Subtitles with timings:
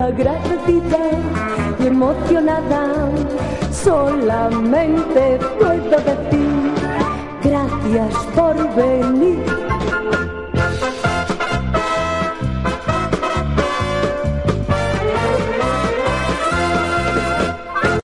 [0.00, 1.10] Agradecida
[1.80, 3.10] y emocionada,
[3.72, 6.72] solamente puedo decir
[7.42, 9.44] gracias por venir.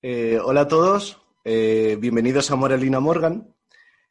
[0.02, 3.55] Eh, hola a todos, eh, bienvenidos a Morelina Morgan.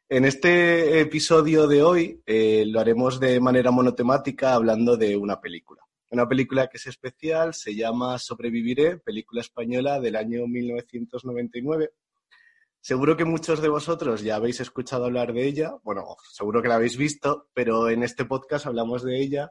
[0.08, 5.83] En este episodio de hoy eh, lo haremos de manera monotemática hablando de una película.
[6.14, 11.90] Una película que es especial, se llama Sobreviviré, película española del año 1999.
[12.80, 16.76] Seguro que muchos de vosotros ya habéis escuchado hablar de ella, bueno, seguro que la
[16.76, 19.50] habéis visto, pero en este podcast hablamos de ella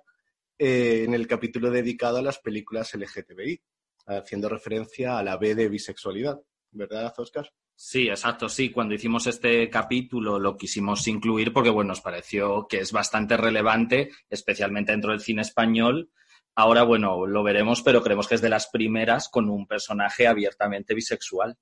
[0.58, 3.62] eh, en el capítulo dedicado a las películas LGTBI,
[4.06, 7.52] haciendo referencia a la B de bisexualidad, ¿verdad, Oscar?
[7.76, 8.70] Sí, exacto, sí.
[8.70, 14.12] Cuando hicimos este capítulo lo quisimos incluir porque, bueno, nos pareció que es bastante relevante,
[14.30, 16.10] especialmente dentro del cine español,
[16.56, 20.94] Ahora, bueno, lo veremos, pero creemos que es de las primeras con un personaje abiertamente
[20.94, 21.58] bisexual.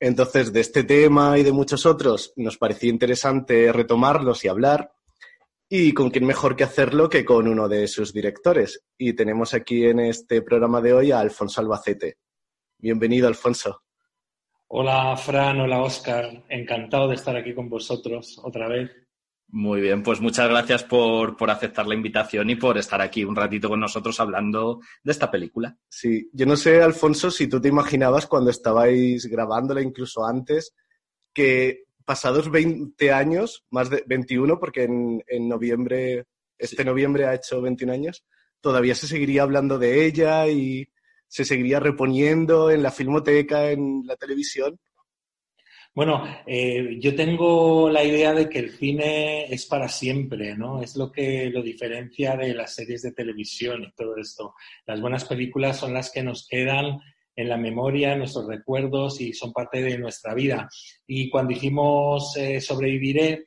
[0.00, 4.92] Entonces, de este tema y de muchos otros, nos parecía interesante retomarlos y hablar.
[5.70, 8.84] Y con quién mejor que hacerlo que con uno de sus directores.
[8.96, 12.18] Y tenemos aquí en este programa de hoy a Alfonso Albacete.
[12.78, 13.82] Bienvenido, Alfonso.
[14.68, 16.44] Hola, Fran, hola, Oscar.
[16.48, 18.90] Encantado de estar aquí con vosotros otra vez.
[19.50, 23.34] Muy bien, pues muchas gracias por, por, aceptar la invitación y por estar aquí un
[23.34, 25.74] ratito con nosotros hablando de esta película.
[25.88, 30.74] Sí, yo no sé, Alfonso, si tú te imaginabas cuando estabais grabándola, incluso antes,
[31.32, 36.26] que pasados 20 años, más de 21, porque en, en noviembre,
[36.58, 36.84] este sí.
[36.84, 38.26] noviembre ha hecho 21 años,
[38.60, 40.90] todavía se seguiría hablando de ella y
[41.26, 44.78] se seguiría reponiendo en la filmoteca, en la televisión.
[45.98, 50.80] Bueno, eh, yo tengo la idea de que el cine es para siempre, ¿no?
[50.80, 54.54] Es lo que lo diferencia de las series de televisión y todo esto.
[54.86, 57.00] Las buenas películas son las que nos quedan
[57.34, 60.68] en la memoria, en nuestros recuerdos y son parte de nuestra vida.
[61.04, 63.46] Y cuando hicimos eh, Sobreviviré,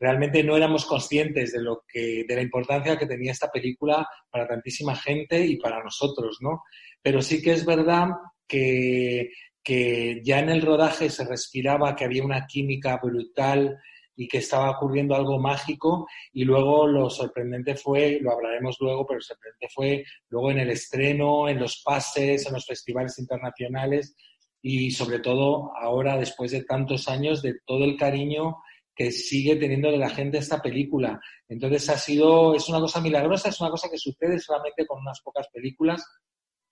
[0.00, 4.48] realmente no éramos conscientes de lo que, de la importancia que tenía esta película para
[4.48, 6.64] tantísima gente y para nosotros, ¿no?
[7.00, 8.08] Pero sí que es verdad
[8.48, 9.30] que
[9.62, 13.78] que ya en el rodaje se respiraba que había una química brutal
[14.16, 19.18] y que estaba ocurriendo algo mágico y luego lo sorprendente fue, lo hablaremos luego, pero
[19.18, 24.14] lo sorprendente fue luego en el estreno, en los pases, en los festivales internacionales
[24.60, 28.58] y sobre todo ahora después de tantos años de todo el cariño
[28.94, 31.18] que sigue teniendo de la gente esta película.
[31.48, 35.20] Entonces ha sido, es una cosa milagrosa, es una cosa que sucede solamente con unas
[35.22, 36.04] pocas películas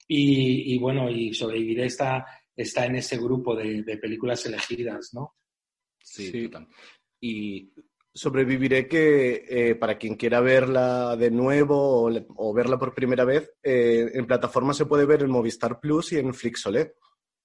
[0.07, 5.35] y, y bueno, y sobreviviré esta, está en ese grupo de, de películas elegidas, ¿no?
[6.03, 6.51] Sí, sí.
[7.21, 7.73] Y
[8.13, 13.53] sobreviviré que eh, para quien quiera verla de nuevo o, o verla por primera vez,
[13.63, 16.95] eh, en plataforma se puede ver en Movistar Plus y en Flixolé.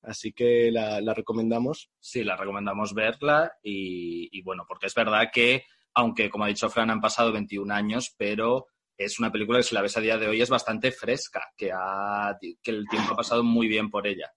[0.01, 1.89] Así que la, la, recomendamos.
[1.99, 5.63] Sí, la recomendamos verla y, y, bueno, porque es verdad que,
[5.95, 8.67] aunque como ha dicho Fran, han pasado 21 años, pero
[8.97, 11.71] es una película que si la ves a día de hoy es bastante fresca, que,
[11.71, 14.31] ha, que el tiempo ha pasado muy bien por ella.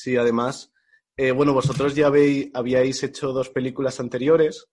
[0.00, 0.72] Sí, además,
[1.14, 4.66] eh, bueno, vosotros ya habéis, habíais hecho dos películas anteriores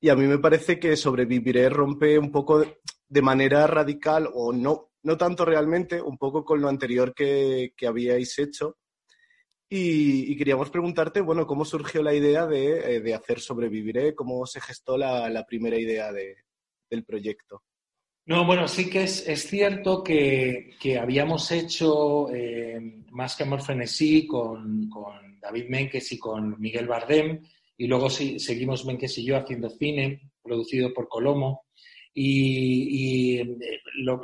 [0.00, 2.64] y a mí me parece que Sobreviviré rompe un poco
[3.06, 8.38] de manera radical, o no, no tanto realmente, un poco con lo anterior que, habíais
[8.38, 8.78] hecho.
[9.68, 14.14] Y, y, queríamos preguntarte, bueno, ¿cómo surgió la idea de, eh, de hacer Sobreviviré?
[14.14, 16.34] ¿Cómo se gestó la, la primera idea de,
[16.88, 17.62] del proyecto?
[18.26, 24.90] No, bueno, sí que es, cierto que, habíamos hecho eh, Más que Amor Frenesí con,
[25.40, 27.40] David Menkes y con Miguel Bardem,
[27.78, 31.66] y luego sí, seguimos Menkes y yo haciendo cine, producido por Colomo.
[32.12, 33.44] Y,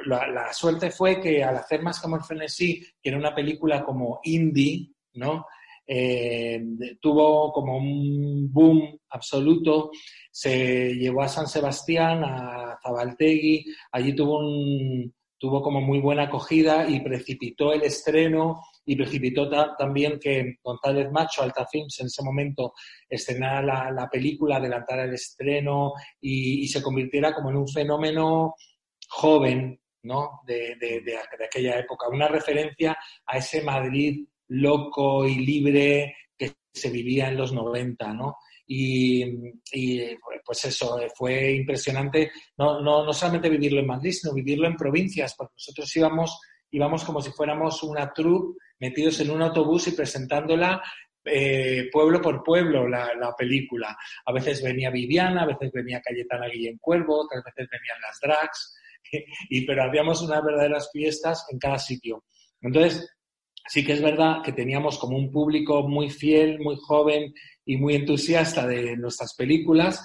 [0.06, 3.84] la, la, suerte fue que al hacer Más que Amor Frenesí, que era una película
[3.84, 5.46] como indie, ¿no?
[5.86, 6.64] Eh,
[7.00, 9.90] tuvo como un boom absoluto,
[10.32, 16.88] se llevó a San Sebastián, a Zabaltegui, allí tuvo, un, tuvo como muy buena acogida
[16.88, 22.22] y precipitó el estreno y precipitó ta también que González Macho, Alta Films, en ese
[22.24, 22.72] momento
[23.08, 28.54] estrenara la, la película, adelantara el estreno y, se convirtiera como en un fenómeno
[29.08, 30.40] joven ¿no?
[30.44, 32.96] De, de, aquella época, una referencia
[33.26, 38.38] a ese Madrid loco y libre que se vivía en los 90, ¿no?
[38.74, 44.76] Y, pues eso, fue impresionante, no, no, no, solamente vivirlo en Madrid, sino vivirlo en
[44.76, 46.40] provincias, porque nosotros íbamos,
[46.70, 50.82] íbamos como si fuéramos una troupe metidos en un autobús y presentándola
[51.24, 53.96] eh, pueblo por pueblo la, la, película.
[54.24, 58.74] A veces venía Viviana, a veces venía Cayetana Guillén Cuervo, otras veces venían las drags,
[59.50, 62.24] y, pero hacíamos unas verdaderas fiestas en cada sitio.
[62.62, 63.06] Entonces,
[63.68, 67.32] sí que es verdad que teníamos como un público muy fiel, muy joven
[67.64, 70.04] y muy entusiasta de nuestras películas,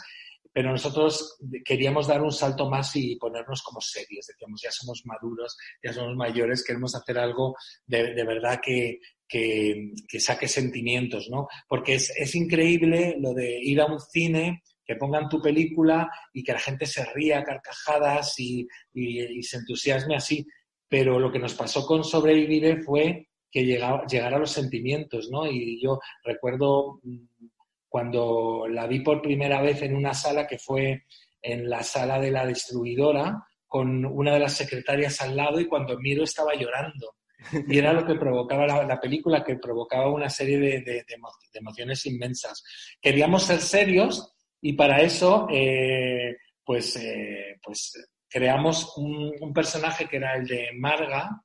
[0.58, 4.26] pero nosotros queríamos dar un salto más y ponernos como serios.
[4.26, 7.56] Decíamos, ya somos maduros, ya somos mayores, queremos hacer algo
[7.86, 11.48] de, de verdad que, que, que, saque sentimientos, ¿no?
[11.68, 16.44] Porque es, es increíble lo de ir a un cine que pongan tu película y
[16.44, 20.48] que la gente se ría carcajadas y, y, se entusiasme así.
[20.88, 25.48] Pero lo que nos pasó con Sobrevivir fue que llegara a los sentimientos, ¿no?
[25.48, 27.26] Y yo recuerdo mm,
[27.88, 31.06] cuando la vi por primera vez en una sala que fue
[31.42, 35.98] en la sala de la distribuidora con una de las secretarias al lado y cuando
[36.00, 37.16] miro estaba llorando.
[37.68, 41.06] Y era lo que provocaba la, película, que provocaba una serie de, de,
[41.54, 42.64] emociones inmensas.
[43.00, 47.94] Queríamos ser serios, y para eso, eh, pues, eh, pues
[48.30, 51.42] creamos un, personaje que era el de Marga,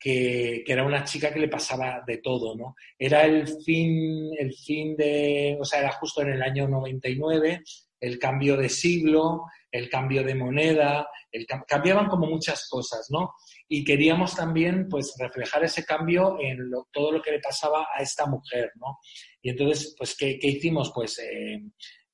[0.00, 2.74] que, era una chica que le pasaba de todo, ¿no?
[2.98, 7.62] Era el fin, el fin de, o sea, era justo en el año 99,
[8.00, 13.34] el cambio de siglo, el cambio de moneda, el, cambiaban como muchas cosas, ¿no?
[13.68, 18.24] Y queríamos también, pues, reflejar ese cambio en todo lo que le pasaba a esta
[18.24, 18.98] mujer, ¿no?
[19.42, 20.90] Y entonces, pues, ¿qué, hicimos?
[20.94, 21.60] Pues, eh,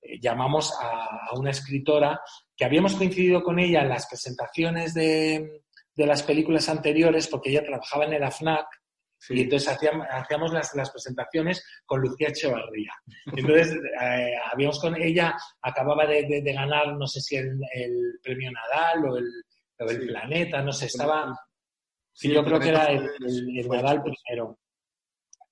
[0.03, 2.21] eh, llamamos a, una escritora
[2.57, 5.63] que habíamos coincidido con ella en las presentaciones de,
[6.05, 8.67] las películas anteriores, porque ella trabajaba en el AFNAC,
[9.31, 12.93] Y entonces hacíamos, hacíamos las, las, presentaciones con Lucía Echevarría.
[13.35, 17.59] Entonces, eh, habíamos con ella, acababa de, ganar, no sé si el,
[18.23, 19.27] premio Nadal o el,
[19.79, 21.35] el Planeta, no sé, estaba.
[22.13, 23.09] Sí, yo creo que era el,
[23.57, 24.59] el Nadal primero.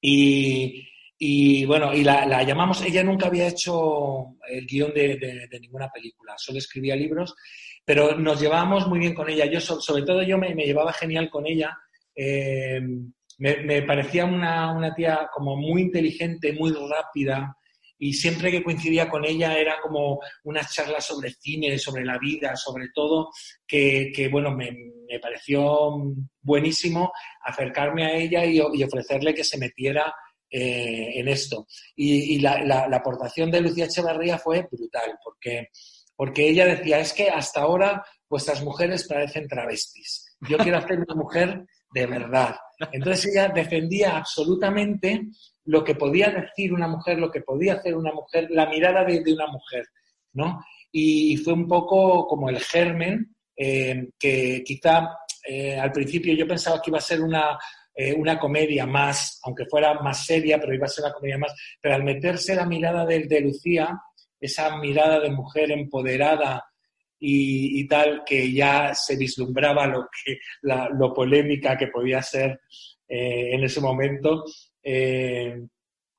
[0.00, 0.86] Y,
[1.18, 6.58] y bueno, y la, llamamos, ella nunca había hecho el guion de, ninguna película, solo
[6.58, 7.34] escribía libros,
[7.84, 9.46] pero nos llevábamos muy bien con ella.
[9.46, 11.76] Yo, sobre todo yo me, llevaba genial con ella.
[12.14, 12.80] Eh,
[13.38, 17.56] me, parecía una, una, tía como muy inteligente, muy rápida,
[17.98, 22.56] y siempre que coincidía con ella era como unas charlas sobre cine, sobre la vida,
[22.56, 23.30] sobre todo,
[23.66, 24.72] que, que bueno, me,
[25.08, 26.02] me, pareció
[26.42, 30.14] buenísimo acercarme a ella y, ofrecerle que se metiera
[30.50, 31.66] eh, en esto.
[31.96, 35.68] Y, la, aportación de Lucía Echevarría fue brutal, porque,
[36.16, 40.36] porque ella decía, es que hasta ahora vuestras mujeres parecen travestis.
[40.48, 42.56] Yo quiero hacer una mujer de verdad.
[42.92, 45.28] Entonces ella defendía absolutamente
[45.66, 49.22] lo que podía decir una mujer, lo que podía hacer una mujer, la mirada de,
[49.32, 49.86] una mujer,
[50.32, 50.60] ¿no?
[50.92, 55.16] Y, fue un poco como el germen eh, que quizá
[55.48, 57.58] eh, al principio yo pensaba que iba a ser una,
[57.94, 61.54] eh, una comedia más, aunque fuera más seria, pero iba a ser una comedia más,
[61.80, 63.96] pero al meterse la mirada de, de Lucía,
[64.44, 66.64] esa mirada de mujer empoderada
[67.18, 72.60] y, tal, que ya se vislumbraba lo, que, la, polémica que podía ser
[73.08, 74.44] eh, en ese momento,
[74.82, 75.58] eh,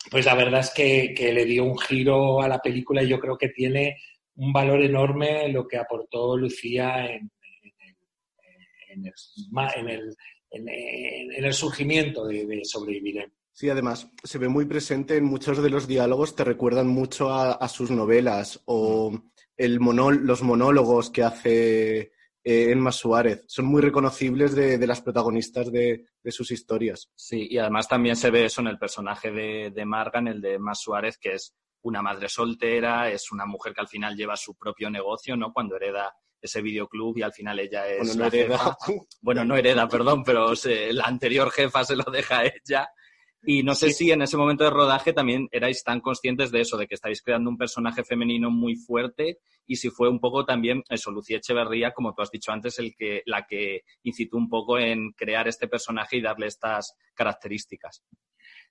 [0.09, 3.37] pues la verdad es que, le dio un giro a la película y yo creo
[3.37, 3.97] que tiene
[4.37, 7.29] un valor enorme lo que aportó Lucía en,
[8.95, 10.15] el,
[10.49, 13.31] en, el surgimiento de, Sobrevivir.
[13.55, 17.65] Sí, además, se ve muy presente en muchos de los diálogos, te recuerdan mucho a,
[17.69, 19.17] sus novelas o
[19.55, 22.11] el los monólogos que hace eh,
[22.43, 23.45] Emma Suárez.
[23.47, 27.09] Son muy reconocibles de, las protagonistas de, sus historias.
[27.15, 30.55] Sí, y además también se ve eso en el personaje de, de Marga, el de
[30.55, 34.55] Emma Suárez, que es una madre soltera, es una mujer que al final lleva su
[34.55, 35.53] propio negocio, ¿no?
[35.53, 38.77] Cuando hereda ese videoclub y al final ella es bueno, no hereda.
[39.21, 40.51] Bueno, no hereda, perdón, pero
[40.91, 42.89] la anterior jefa se lo deja a ella.
[43.45, 46.77] Y no sé si en ese momento de rodaje también erais tan conscientes de eso,
[46.77, 50.83] de que estáis creando un personaje femenino muy fuerte y si fue un poco también
[50.89, 54.77] eso, Lucía Echeverría, como tú has dicho antes, el que, la que incitó un poco
[54.77, 58.03] en crear este personaje y darle estas características.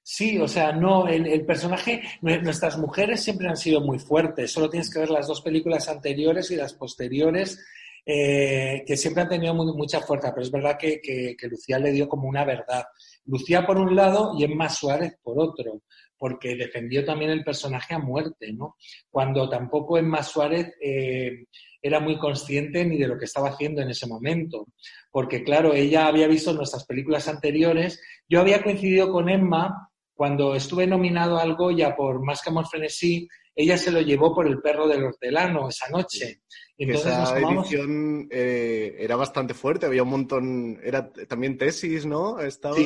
[0.02, 4.92] Sí, o sea, no, el, personaje, nuestras mujeres siempre han sido muy fuertes, solo tienes
[4.92, 7.64] que ver las dos películas anteriores y las posteriores,
[8.06, 12.28] eh, que siempre han tenido mucha fuerza, pero es verdad que, Lucía le dio como
[12.28, 12.84] una verdad.
[13.25, 15.82] Lucía por un lado y Emma Suárez por otro,
[16.18, 18.76] porque defendió también el personaje a muerte, ¿no?
[19.08, 21.46] Cuando tampoco Emma Suárez eh,
[21.80, 24.68] era muy consciente ni de lo que estaba haciendo en ese momento,
[25.11, 28.02] porque claro, ella había visto nuestras películas anteriores.
[28.28, 33.28] Yo había coincidido con Emma cuando estuve nominado al Goya por Más que amor frenesí,
[33.54, 36.40] ella se lo llevó por el perro del hortelano esa noche.
[36.76, 42.40] Entonces esa edición eh, era bastante fuerte, había un montón, era también tesis, ¿no?
[42.40, 42.76] Estaba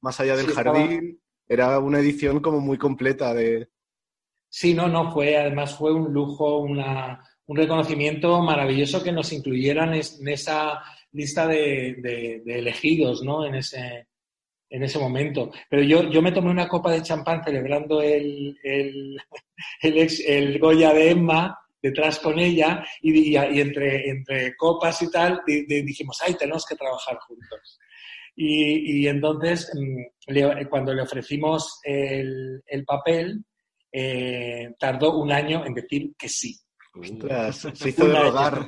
[0.00, 3.68] más allá del jardín, era una edición como muy completa de...
[4.48, 9.94] Sí, no, no, fue, además fue un lujo, una, un reconocimiento maravilloso que nos incluyeran
[9.94, 10.82] en esa
[11.12, 13.44] lista de, elegidos, ¿no?
[13.44, 14.06] En ese,
[14.68, 15.50] en ese momento.
[15.68, 19.20] Pero yo, yo me tomé una copa de champán celebrando el, el,
[20.26, 26.18] el, Goya de Emma detrás con ella y, y, entre, entre copas y tal dijimos,
[26.26, 27.78] ay, tenemos que trabajar juntos.
[28.36, 33.44] Y, y entonces, mm, cuando le ofrecimos el, el papel,
[33.92, 36.56] eh, tardó un año en decir que sí
[37.74, 38.66] se hizo de rogar.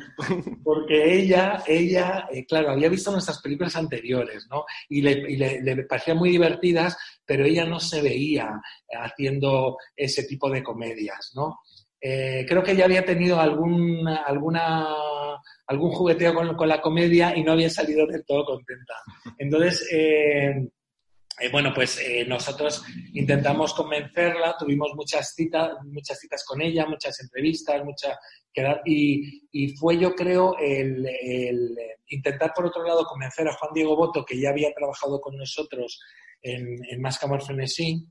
[0.63, 4.65] Porque ella, ella eh, claro, había visto nuestras películas anteriores, ¿no?
[4.89, 8.61] Y, le, le, parecían muy divertidas, pero ella no se veía
[9.01, 11.61] haciendo ese tipo de comedias, ¿no?
[12.05, 14.89] Eh, creo que ella había tenido algún, alguna,
[15.69, 18.95] algún jugueteo con, con, la comedia y no había salido del todo contenta.
[19.39, 20.69] Entonces, eh,
[21.41, 27.19] eh, bueno, pues eh, nosotros intentamos convencerla, tuvimos muchas citas, muchas citas con ella, muchas
[27.21, 28.19] entrevistas, mucha
[28.85, 31.09] y, y fue yo creo el,
[32.09, 36.01] intentar por otro lado convencer a Juan Diego Boto, que ya había trabajado con nosotros
[36.43, 38.07] en, en Más que Frenesí,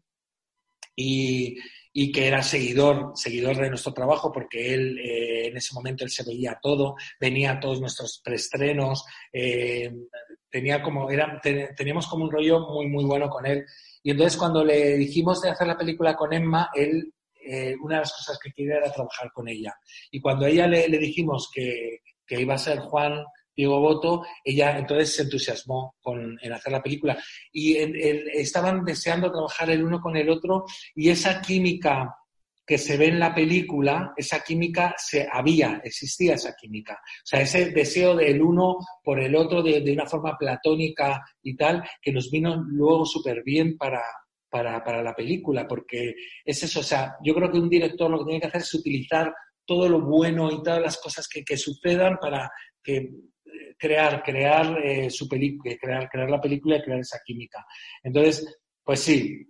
[0.96, 1.58] y,
[1.94, 6.10] y que era seguidor, seguidor de nuestro trabajo, porque él eh, en ese momento él
[6.10, 9.92] se veía todo, venía a todos nuestros preestrenos, eh,
[10.50, 11.42] tenía como, era,
[11.76, 13.66] teníamos como un rollo muy, muy bueno con él.
[14.04, 17.14] Y entonces cuando le dijimos de hacer la película con Emma, él,
[17.46, 19.76] eh, una de las cosas que quería era trabajar con ella.
[20.12, 23.24] Y cuando a ella le, le dijimos que, que, iba a ser Juan
[23.56, 27.18] Diego Boto, ella entonces se entusiasmó con, en hacer la película.
[27.52, 30.66] Y estaban deseando trabajar el uno con el otro
[30.96, 32.16] y esa química
[32.66, 36.94] que se ve en la película, esa química se había, existía esa química.
[36.94, 41.84] O sea, ese deseo del uno por el otro de, una forma platónica y tal,
[42.02, 44.02] que nos vino luego súper bien para,
[44.50, 46.14] para, la película, porque
[46.46, 48.74] es eso, o sea, yo creo que un director lo que tiene que hacer es
[48.74, 49.34] utilizar
[49.66, 52.50] todo lo bueno y todas las cosas que, que sucedan para
[52.82, 53.10] que
[53.78, 57.66] crear, crear eh, su película, crear, crear la película y crear esa química.
[58.04, 59.48] Entonces, pues sí,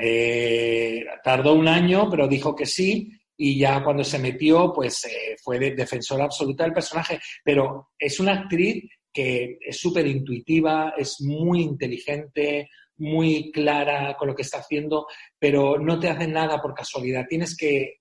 [0.00, 5.36] eh, tardó un año, pero dijo que sí, y ya cuando se metió, pues eh,
[5.42, 7.20] fue defensora absoluta del personaje.
[7.44, 14.34] Pero es una actriz que es súper intuitiva, es muy inteligente, muy clara con lo
[14.34, 15.06] que está haciendo,
[15.38, 17.26] pero no te hace nada por casualidad.
[17.28, 18.00] Tienes que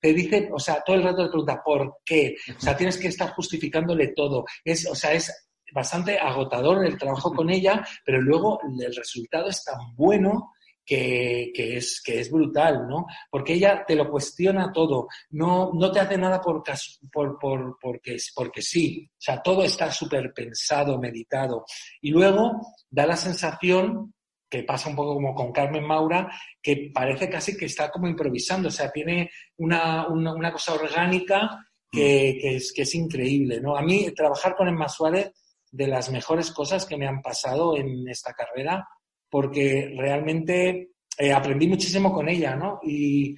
[0.00, 2.36] te dice, o sea, todo el rato te pregunta por qué.
[2.56, 4.44] O sea, tienes que estar justificándole todo.
[4.64, 5.32] Es, o sea, es
[5.72, 10.52] bastante agotador el trabajo con ella, pero luego el resultado es tan bueno
[10.84, 13.06] que, es, que es brutal, ¿no?
[13.30, 16.62] Porque ella te lo cuestiona todo, no, no te hace nada por,
[17.10, 21.64] por, por, porque, porque sí, o sea, todo está súper pensado, meditado.
[22.00, 24.14] Y luego da la sensación
[24.48, 26.30] que pasa un poco como con Carmen Maura,
[26.62, 32.38] que parece casi que está como improvisando, o sea, tiene una, una, cosa orgánica que,
[32.40, 33.76] que, es, que es increíble, ¿no?
[33.76, 35.32] A mí trabajar con Emma Suárez,
[35.74, 38.86] de las mejores cosas que me han pasado en esta carrera,
[39.28, 42.78] porque realmente eh, aprendí muchísimo con ella, ¿no?
[42.82, 43.36] Y,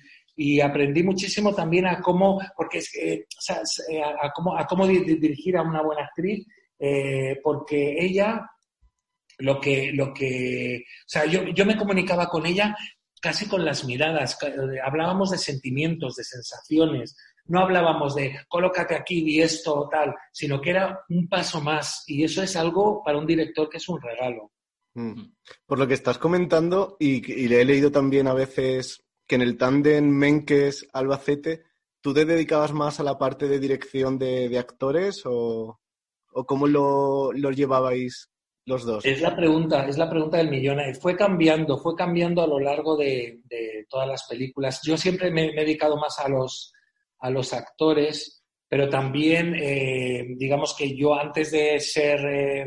[0.63, 5.57] aprendí muchísimo también a cómo, porque es, o sea, eh, a, cómo, a cómo dirigir
[5.57, 6.47] a una buena actriz,
[6.79, 8.47] eh, porque ella
[9.39, 12.77] lo que, lo que, o sea, yo, yo me comunicaba con ella
[13.21, 14.39] casi con las miradas,
[14.85, 17.17] hablábamos de sentimientos, de sensaciones,
[17.47, 22.05] no hablábamos de colócate aquí y esto o tal, sino que era un paso más
[22.07, 24.53] y eso es algo para un director que es un regalo.
[24.95, 25.23] Mm.
[25.67, 29.57] Por lo que estás comentando, y, le he leído también a veces que en el
[29.57, 31.65] tándem Menkes-Albacete,
[32.01, 35.81] ¿tú te dedicabas más a la parte de dirección de, actores o,
[36.47, 38.31] cómo lo, llevabais
[38.67, 39.05] los dos?
[39.05, 40.79] Es la pregunta, es la pregunta del millón.
[41.01, 43.41] Fue cambiando, fue cambiando a lo largo de,
[43.89, 44.81] todas las películas.
[44.85, 46.73] Yo siempre me, he dedicado más a los,
[47.21, 52.21] a los actores, pero también, eh, digamos que yo antes de ser...
[52.27, 52.67] Eh,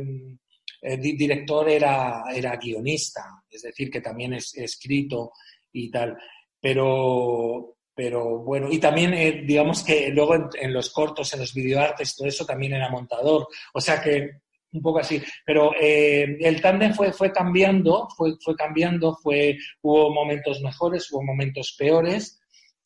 [0.81, 5.33] el eh, director era, era guionista, es decir, que también es escrito
[5.71, 6.17] y tal.
[6.59, 12.15] Pero, pero bueno, y también eh, digamos que luego en, los cortos, en los videoartes,
[12.15, 13.47] todo eso también era montador.
[13.73, 14.41] O sea que
[14.71, 15.21] un poco así.
[15.45, 21.23] Pero eh, el tándem fue, fue cambiando, fue, fue cambiando, fue, hubo momentos mejores, hubo
[21.23, 22.41] momentos peores.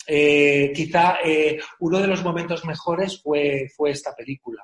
[0.05, 1.17] quizá
[1.79, 4.63] uno de los momentos mejores fue, fue esta película.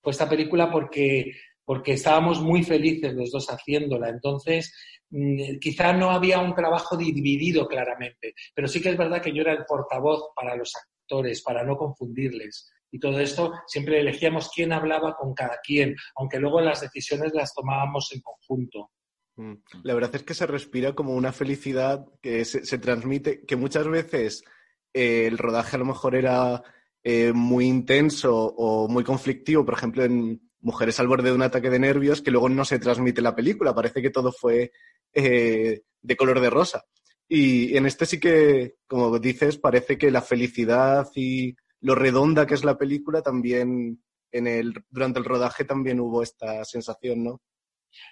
[0.00, 1.32] Fue esta película porque
[1.68, 4.08] porque estábamos muy felices los dos haciéndola.
[4.08, 4.72] Entonces,
[5.10, 9.42] mm, quizá no había un trabajo dividido claramente, pero sí que es verdad que yo
[9.42, 12.72] era el portavoz para los actores, para no confundirles.
[12.90, 17.52] Y todo esto siempre elegíamos quién hablaba con cada quien, aunque luego las decisiones las
[17.54, 18.90] tomábamos en conjunto.
[19.36, 19.54] Mm.
[19.84, 24.42] La verdad es que se respira como una felicidad que se, transmite, que muchas veces
[24.92, 26.62] eh, el rodaje a lo mejor era
[27.02, 31.70] eh, muy intenso o muy conflictivo, por ejemplo, en Mujeres al borde de un ataque
[31.70, 34.72] de nervios, que luego no se transmite la película, parece que todo fue
[35.12, 36.84] eh, de color de rosa.
[37.28, 42.54] Y en este sí que, como dices, parece que la felicidad y lo redonda que
[42.54, 47.40] es la película también en el, durante el rodaje también hubo esta sensación, ¿no?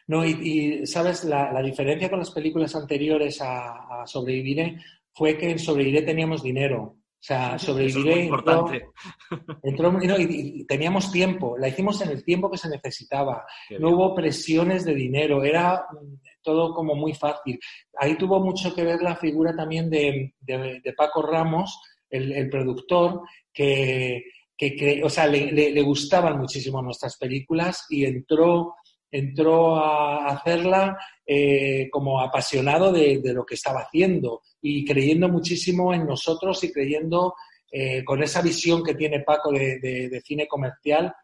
[0.07, 4.79] No, y, sabes, la, diferencia con las películas anteriores a, a Sobreviviré
[5.13, 6.97] fue que en Sobreviviré teníamos dinero.
[7.19, 8.25] O sea, Sobreviviré.
[8.25, 8.89] importante.
[9.63, 13.45] Entró, y, teníamos tiempo, la hicimos en el tiempo que se necesitaba.
[13.81, 15.87] no hubo presiones de dinero, era
[16.43, 17.59] todo como muy fácil.
[17.99, 20.35] Ahí tuvo mucho que ver la figura también de,
[20.97, 23.23] Paco Ramos, el, productor,
[23.53, 24.25] que,
[24.57, 28.75] que, o sea, le, le, gustaban muchísimo nuestras películas y entró
[29.11, 36.07] entró a hacerla eh, como apasionado de, lo que estaba haciendo y creyendo muchísimo en
[36.07, 37.35] nosotros y creyendo
[37.71, 41.15] eh, con esa visión que tiene Paco de, cine comercial.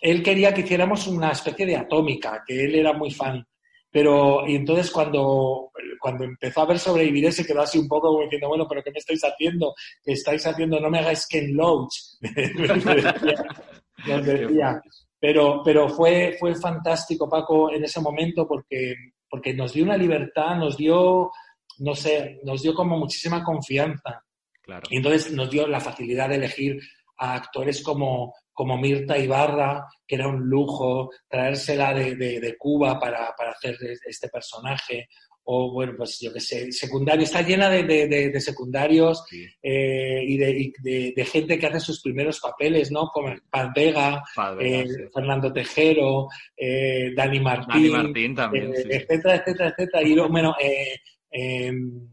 [0.00, 3.44] Él quería que hiciéramos una especie de atómica, que él era muy fan.
[3.92, 5.70] Pero, y entonces cuando,
[6.00, 8.90] cuando empezó a ver sobrevivir se quedó así un poco como diciendo, bueno, pero ¿qué
[8.90, 9.74] me estáis haciendo?
[10.02, 10.80] ¿Qué estáis haciendo?
[10.80, 11.94] No me hagáis Ken Loach.
[14.06, 14.80] Nos decía.
[15.20, 18.94] Pero, pero fue, fue fantástico, Paco, en ese momento porque,
[19.28, 21.30] porque nos dio una libertad, nos dio,
[21.78, 24.24] no sé, nos dio como muchísima confianza.
[24.62, 24.82] Claro.
[24.90, 26.80] Y entonces nos dio la facilidad de elegir
[27.18, 32.98] a actores como, como Mirta Ibarra, que era un lujo, traérsela de, de, de Cuba
[32.98, 35.08] para, para, hacer este personaje,
[35.44, 39.24] o bueno, pues yo qué sé, secundario, está llena de, de, secundarios
[39.62, 43.08] eh, y, de, gente que hace sus primeros papeles, ¿no?
[43.08, 44.22] Como Paz Vega,
[44.60, 50.02] eh, Fernando Tejero, eh, Dani Martín, Martín también, etcétera, etcétera, etcétera.
[50.02, 50.54] Y bueno,
[51.30, 52.08] em,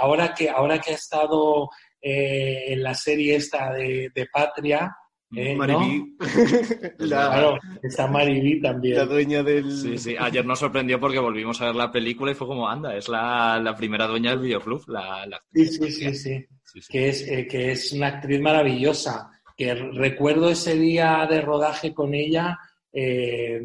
[0.00, 1.68] ahora, que, ahora que ha estado
[2.00, 4.96] en la serie esta de Patria,
[5.34, 5.54] ¿Eh?
[5.56, 6.16] Maribí.
[6.98, 8.96] Claro, está Maribí también.
[8.96, 9.70] La dueña del.
[9.70, 10.16] Sí, sí.
[10.18, 13.60] Ayer nos sorprendió porque volvimos a ver la película y fue como, anda, es la,
[13.62, 14.88] la primera dueña del videoclub.
[14.88, 15.42] La, la...
[15.52, 19.30] Sí, sí, sí, sí, Que, es, eh, que es una actriz maravillosa.
[19.56, 22.58] Que recuerdo ese día de rodaje con ella
[22.92, 23.60] eh,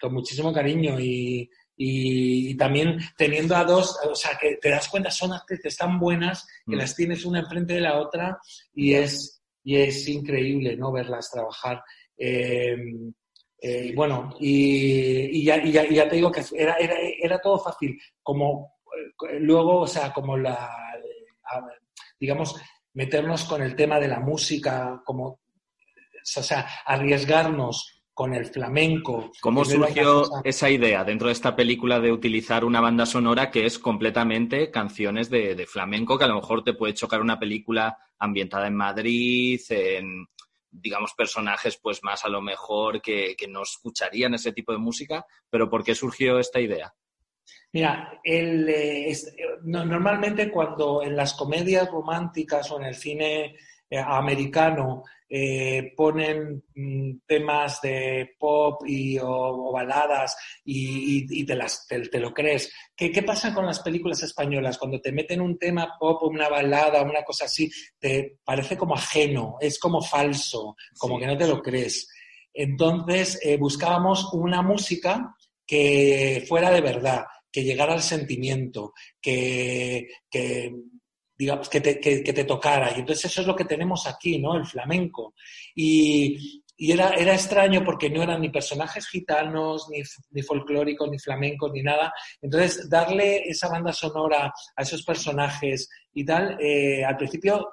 [0.00, 5.10] con muchísimo cariño y, y, también teniendo a dos, o sea, que te das cuenta,
[5.10, 6.78] son actrices tan buenas que mm.
[6.78, 8.38] las tienes una enfrente de la otra
[8.74, 9.35] y es
[9.66, 10.92] y es increíble ¿no?
[10.92, 11.82] verlas trabajar.
[12.16, 12.76] Eh,
[13.60, 18.76] eh, bueno, y, ya, te digo que era, era, todo fácil, como
[19.28, 20.70] eh, luego, o sea, como la,
[22.20, 22.54] digamos,
[22.92, 25.40] meternos con el tema de la música, como, o
[26.22, 29.30] sea, arriesgarnos con el flamenco.
[29.42, 33.78] ¿Cómo surgió esa idea dentro de esta película de utilizar una banda sonora que es
[33.78, 38.68] completamente canciones de, de flamenco, que a lo mejor te puede chocar una película ambientada
[38.68, 40.26] en Madrid, en,
[40.70, 45.68] digamos, personajes pues más a lo mejor que, no escucharían ese tipo de música, pero
[45.68, 46.94] ¿por qué surgió esta idea?
[47.70, 49.14] Mira, el, eh,
[49.64, 53.56] normalmente cuando en las comedias románticas o en el cine
[53.90, 62.20] eh, americano eh, ponen mm, temas de pop y, o, baladas y, te, las, te,
[62.20, 62.72] lo crees.
[62.96, 64.78] ¿Qué, ¿Qué, pasa con las películas españolas?
[64.78, 68.94] Cuando te meten un tema pop o una balada, una cosa así, te parece como
[68.94, 72.08] ajeno, es como falso, como que no te lo crees.
[72.54, 75.34] Entonces eh, buscábamos una música
[75.66, 80.72] que fuera de verdad, que llegara al sentimiento, que, que
[81.36, 82.92] digamos, que te, que, te, tocara.
[82.96, 84.56] Y entonces eso es lo que tenemos aquí, ¿no?
[84.56, 85.34] El flamenco.
[85.74, 91.18] Y, y era, era, extraño porque no eran ni personajes gitanos, ni, ni, folclóricos, ni
[91.18, 92.12] flamencos, ni nada.
[92.40, 97.68] Entonces, darle esa banda sonora a esos personajes y tal, eh, al principio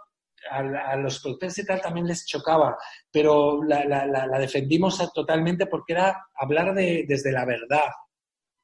[0.49, 2.77] a, los productores y tal también les chocaba,
[3.11, 7.89] pero la, la, la defendimos totalmente porque era hablar de, desde la verdad,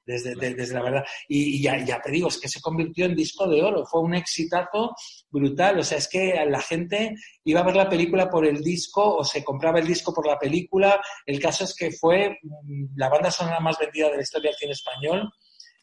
[0.10, 1.06] desde, desde la verdad.
[1.28, 4.16] Y, ya, ya, te digo, es que se convirtió en disco de oro, fue un
[4.16, 4.96] exitazo
[5.30, 5.80] brutal.
[5.80, 9.24] O sea, es que la gente iba a ver la película por el disco o
[9.24, 11.00] se compraba el disco por la película.
[11.26, 14.58] El caso es que fue mm, la banda sonora más vendida de la historia del
[14.58, 15.30] cine español.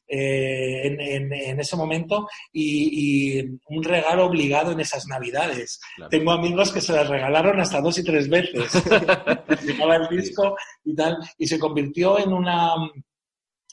[0.08, 5.80] eh, en, ese momento y, un regalo obligado en esas navidades.
[6.10, 8.72] Tengo amigos que se las regalaron hasta dos y tres veces.
[9.64, 12.76] Llegaba el disco y tal, y se convirtió en una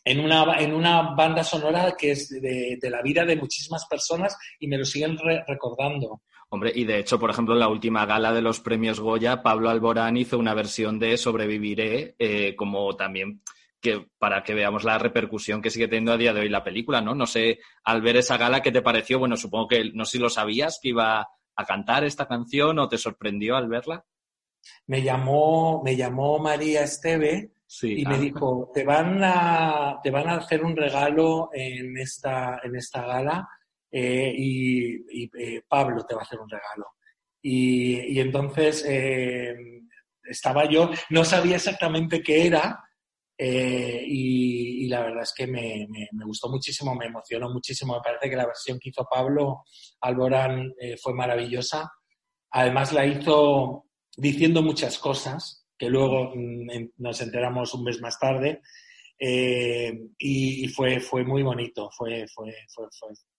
[0.06, 4.68] en una, en una banda sonora que es de, la vida de muchísimas personas y
[4.68, 6.22] me lo siguen recordando.
[6.50, 9.70] Hombre, y de hecho, por ejemplo, en la última gala de los premios Goya, Pablo
[9.70, 13.42] Alborán hizo una versión de Sobreviviré, eh, como también
[13.82, 17.02] que para que veamos la repercusión que sigue teniendo a día de hoy la película,
[17.02, 17.16] ¿no?
[17.16, 19.20] No sé, al ver esa gala, ¿qué te pareció?
[19.20, 22.88] Bueno, supongo que no sé si lo sabías que iba a cantar esta canción o
[22.88, 24.06] te sorprendió al verla.
[24.88, 30.36] Me llamó, me llamó María Esteve y me dijo, te van, a, te van a
[30.36, 33.48] hacer un regalo en esta, en esta gala
[33.92, 34.96] eh, y,
[35.40, 36.86] eh, Pablo te va a hacer un regalo.
[37.42, 39.56] Y, entonces eh,
[40.24, 42.80] estaba yo, no sabía exactamente qué era
[43.38, 47.96] y, la verdad es que me, me, gustó muchísimo, me emocionó muchísimo.
[47.96, 49.64] Me parece que la versión que hizo Pablo
[50.02, 51.92] Alborán fue maravillosa.
[52.52, 58.62] Además la hizo diciendo muchas cosas que luego mm, nos enteramos un mes más tarde.
[59.20, 62.88] Eh, y, fue, fue muy bonito, fue, fue, fue,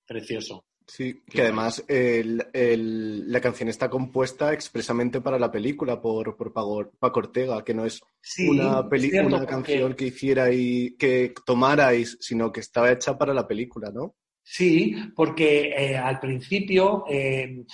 [0.07, 0.67] precioso.
[0.87, 7.65] Sí, que además la canción está compuesta expresamente para la película por, por Paco Ortega,
[7.65, 8.03] que no es
[8.47, 13.91] una, una canción que hiciera y que tomarais, sino que estaba hecha para la película,
[13.91, 14.15] ¿no?
[14.47, 17.65] Sí, porque eh, al principio, eh,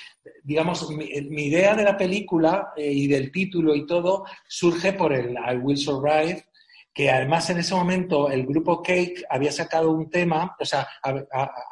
[0.44, 1.04] digamos, mi,
[1.46, 5.76] idea de la película eh, y del título y todo surge por el I Will
[5.76, 6.44] Survive,
[6.94, 10.86] que además en ese momento el grupo Cake había sacado un tema, o sea,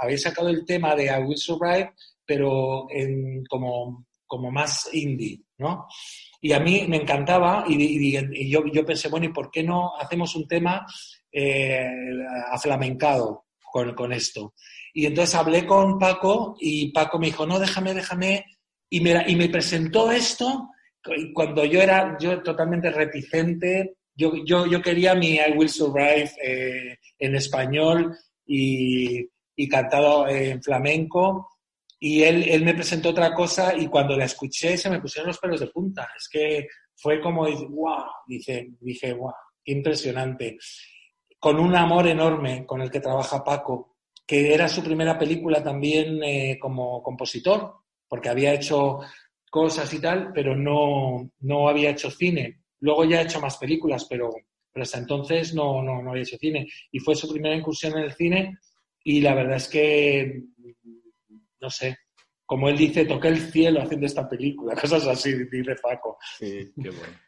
[0.00, 1.92] había sacado el tema de I Will Survive,
[2.26, 5.86] pero en, como, como más indie, ¿no?
[6.40, 10.34] Y a mí me encantaba y, yo, yo, pensé, bueno, ¿y por qué no hacemos
[10.34, 10.84] un tema
[12.50, 14.54] aflamencado con, con esto?
[14.92, 18.44] Y entonces hablé con Paco y Paco me dijo, no, déjame, déjame.
[18.90, 20.70] Y me, y me presentó esto
[21.32, 23.96] cuando yo era yo totalmente reticente.
[24.14, 30.62] Yo, yo, yo quería mi I Will Survive eh, en español y, y, cantado en
[30.62, 31.48] flamenco.
[32.00, 35.38] Y él, él me presentó otra cosa y cuando la escuché se me pusieron los
[35.38, 36.08] pelos de punta.
[36.16, 39.32] Es que fue como, wow, dije, dije, wow,
[39.64, 40.58] qué impresionante.
[41.38, 43.96] Con un amor enorme con el que trabaja Paco,
[44.26, 47.76] que era su primera película también eh, como compositor,
[48.08, 49.00] porque había hecho
[49.50, 52.62] cosas y tal, pero no, no había hecho cine.
[52.80, 54.30] Luego ya ha hecho más películas, pero,
[54.72, 56.66] pero hasta entonces no, no, no había hecho cine.
[56.90, 58.58] Y fue su primera incursión en el cine
[59.02, 60.42] y la verdad es que,
[61.60, 61.98] no sé,
[62.44, 66.18] como él dice, toqué el cielo haciendo esta película, cosas así, dice Paco.
[66.38, 67.27] Sí, qué bueno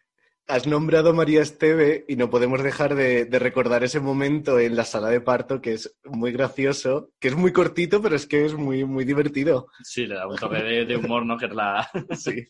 [0.51, 4.85] has nombrado a María Esteve y no podemos dejar de, recordar ese momento en la
[4.85, 8.55] sala de parto que es muy gracioso, que es muy cortito, pero es que es
[8.55, 9.69] muy, muy divertido.
[9.83, 11.39] Sí, le da un toque de, humor, ¿no?
[11.39, 11.89] Que es la...
[12.17, 12.47] sí.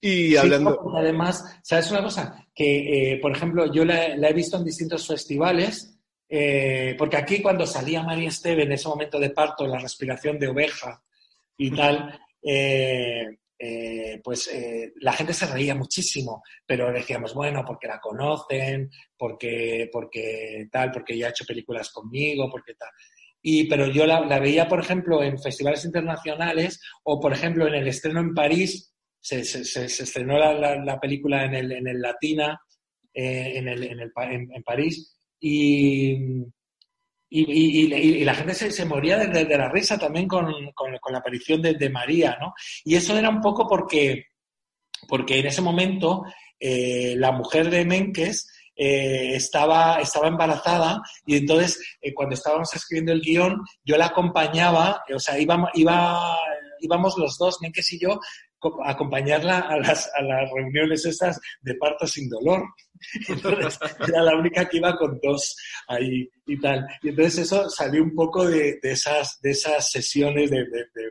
[0.00, 0.80] Y hablando...
[0.96, 2.46] además, ¿sabes una cosa?
[2.54, 7.66] Que, eh, por ejemplo, yo la, he visto en distintos festivales, eh, porque aquí cuando
[7.66, 11.02] salía María Esteve en ese momento de parto, la respiración de oveja
[11.56, 17.86] y tal, eh, eh, pues eh, la gente se reía muchísimo, pero decíamos, bueno, porque
[17.86, 22.90] la conocen, porque, porque tal, porque ella ha hecho películas conmigo, porque tal.
[23.42, 27.86] Y, pero yo la, veía, por ejemplo, en festivales internacionales o, por ejemplo, en el
[27.86, 32.60] estreno en París, se, se, estrenó la, la, película en el, en el Latina,
[33.12, 36.42] eh, en, el, en, el, en París, y,
[37.28, 40.46] y, la gente se, moría de, la risa también con,
[41.10, 42.54] la aparición de, María, ¿no?
[42.84, 44.26] Y eso era un poco porque,
[45.08, 46.24] porque en ese momento
[46.60, 53.12] eh, la mujer de Menkes eh, estaba, estaba embarazada y entonces eh, cuando estábamos escribiendo
[53.12, 56.36] el guion yo la acompañaba, o sea, íbamos, iba,
[56.80, 58.18] íbamos los dos, Menkes y yo,
[58.84, 62.62] acompañarla a las, a las reuniones estas de parto sin dolor.
[63.28, 65.56] Entonces, era la única que iba con dos
[65.88, 66.86] ahí y tal.
[67.02, 70.64] Y entonces eso salió un poco de, de esas, de esas sesiones de,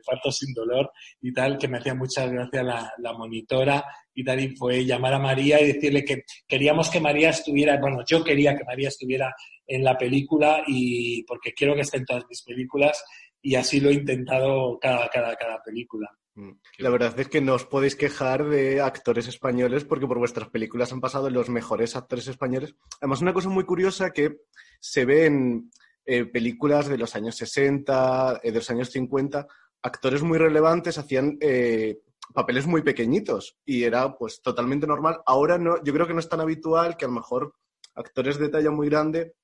[0.05, 4.39] parto sin dolor y tal, que me hacía mucha gracia la, la, monitora y tal,
[4.39, 8.55] y fue llamar a María y decirle que queríamos que María estuviera, bueno, yo quería
[8.55, 9.33] que María estuviera
[9.67, 13.03] en la película y porque quiero que esté en todas mis películas
[13.41, 16.09] y así lo he intentado cada, cada, cada película.
[16.35, 16.51] Mm.
[16.79, 20.91] La verdad es que no os podéis quejar de actores españoles porque por vuestras películas
[20.91, 22.75] han pasado los mejores actores españoles.
[22.99, 24.37] Además, una cosa muy curiosa que
[24.79, 25.71] se ve en
[26.05, 29.47] eh, películas de los años 60, eh, de los años 50,
[29.83, 31.99] actores muy relevantes hacían eh,
[32.33, 35.19] papeles muy pequeñitos y era pues totalmente normal.
[35.25, 37.53] Ahora no, yo creo que no es tan habitual que a lo mejor
[37.95, 39.35] actores de talla muy grande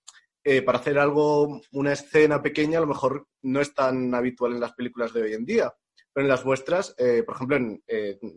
[0.43, 4.61] eh, para hacer algo, una escena pequeña, a lo mejor no es tan habitual en
[4.61, 5.73] las películas de hoy en día.
[6.13, 7.81] Pero en las vuestras, eh, por ejemplo, en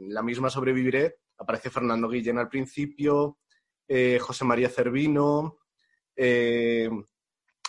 [0.08, 3.38] la misma Sobreviviré, aparece Fernando Guillén al principio,
[4.20, 5.58] José María Cervino,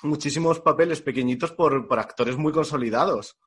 [0.04, 3.38] muchísimos papeles pequeñitos por, actores muy consolidados.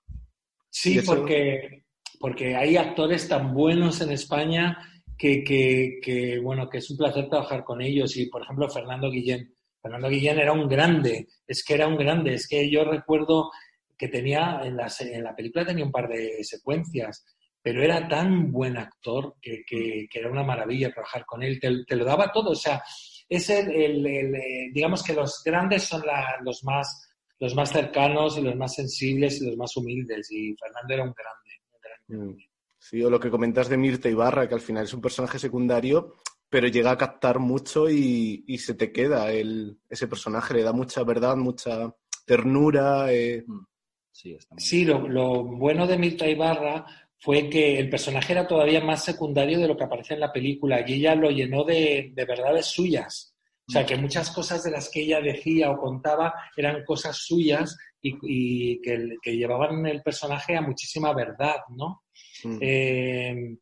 [0.71, 1.85] Sí, porque,
[2.19, 4.79] porque hay actores tan buenos en España
[5.17, 8.17] que, que, bueno, que es un placer trabajar con ellos.
[8.17, 9.55] Y, por ejemplo, Fernando Guillén.
[9.81, 12.35] Fernando Guillén era un grande, es que era un grande.
[12.35, 13.51] Es que yo recuerdo
[13.97, 17.25] que tenía, en la, en la película tenía un par de secuencias,
[17.63, 21.59] pero era tan buen actor que, que era una maravilla trabajar con él.
[21.59, 22.51] Te, te, lo daba todo.
[22.51, 22.81] O sea,
[23.29, 26.03] es el, eh, digamos que los grandes son
[26.43, 30.31] los, más, los más cercanos y los más sensibles y los más humildes.
[30.31, 32.33] Y Fernando era un grande.
[32.33, 32.39] Mm.
[32.79, 36.15] Sí, o lo que comentas de Mirta Ibarra, que al final es un personaje secundario,
[36.49, 41.03] pero llega a captar mucho y, se te queda el, ese personaje, le da mucha
[41.03, 41.93] verdad, mucha
[42.25, 43.13] ternura.
[43.13, 43.43] Eh.
[43.45, 43.67] Mm.
[44.17, 46.87] Sí, sí lo, lo, bueno de Mirta Ibarra
[47.19, 50.83] fue que el personaje era todavía más secundario de lo que aparece en la película
[50.87, 53.35] y ella lo llenó de, verdades suyas.
[53.69, 57.77] O sea, que muchas cosas de las que ella decía o contaba eran cosas suyas
[58.01, 62.05] y, que, llevaban el personaje a muchísima verdad, ¿no?
[62.45, 62.59] Mm.
[62.61, 63.57] Eh,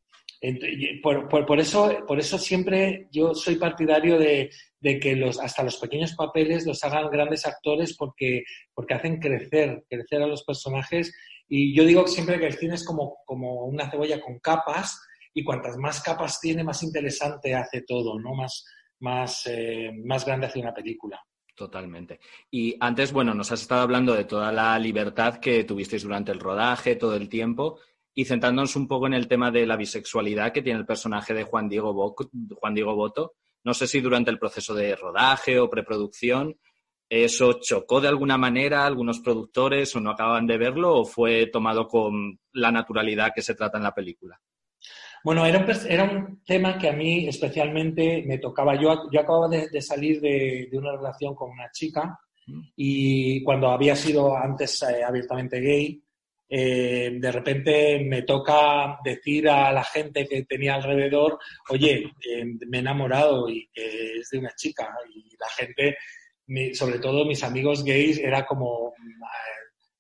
[1.02, 4.50] por, eso, siempre yo soy partidario de,
[5.00, 10.22] que los, hasta los pequeños papeles los hagan grandes actores porque, porque hacen crecer, crecer
[10.22, 11.14] a los personajes
[11.48, 15.00] y yo digo siempre que el cine es como, como una cebolla con capas
[15.33, 18.35] y cuantas más capas tiene, más interesante hace todo, ¿no?
[18.35, 18.64] Más,
[19.00, 21.20] más, eh, más grande hace una película.
[21.54, 22.18] Totalmente.
[22.50, 26.40] Y antes, bueno, nos has estado hablando de toda la libertad que tuvisteis durante el
[26.40, 27.78] rodaje, todo el tiempo,
[28.14, 31.44] y centrándonos un poco en el tema de la bisexualidad que tiene el personaje de
[31.44, 32.14] Juan Diego,
[32.57, 33.35] Juan Diego Boto.
[33.64, 36.57] No sé si durante el proceso de rodaje o preproducción
[37.09, 41.46] ¿Eso chocó de alguna manera a algunos productores o no acaban de verlo o fue
[41.46, 44.40] tomado con la naturalidad que se trata en la película?
[45.22, 48.74] Bueno, era un, era un tema que a mí especialmente me tocaba.
[48.74, 52.61] Yo, yo acababa de, salir de, una relación con una chica mm.
[52.77, 56.03] y cuando había sido antes eh, abiertamente gay,
[56.48, 61.38] eh, de repente me toca decir a la gente que tenía alrededor,
[61.70, 64.88] oye, eh, me he enamorado y que es de una chica.
[65.14, 65.96] Y la gente
[66.72, 68.92] sobre todo mis amigos gays, era como,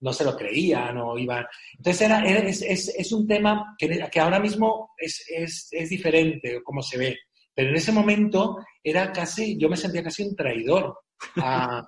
[0.00, 1.46] no se lo creían o iban.
[1.76, 6.98] Entonces, era, es, es, un tema que, que ahora mismo es, es, diferente como se
[6.98, 7.18] ve,
[7.54, 10.98] pero en ese momento era casi, yo me sentía casi un traidor
[11.36, 11.82] a,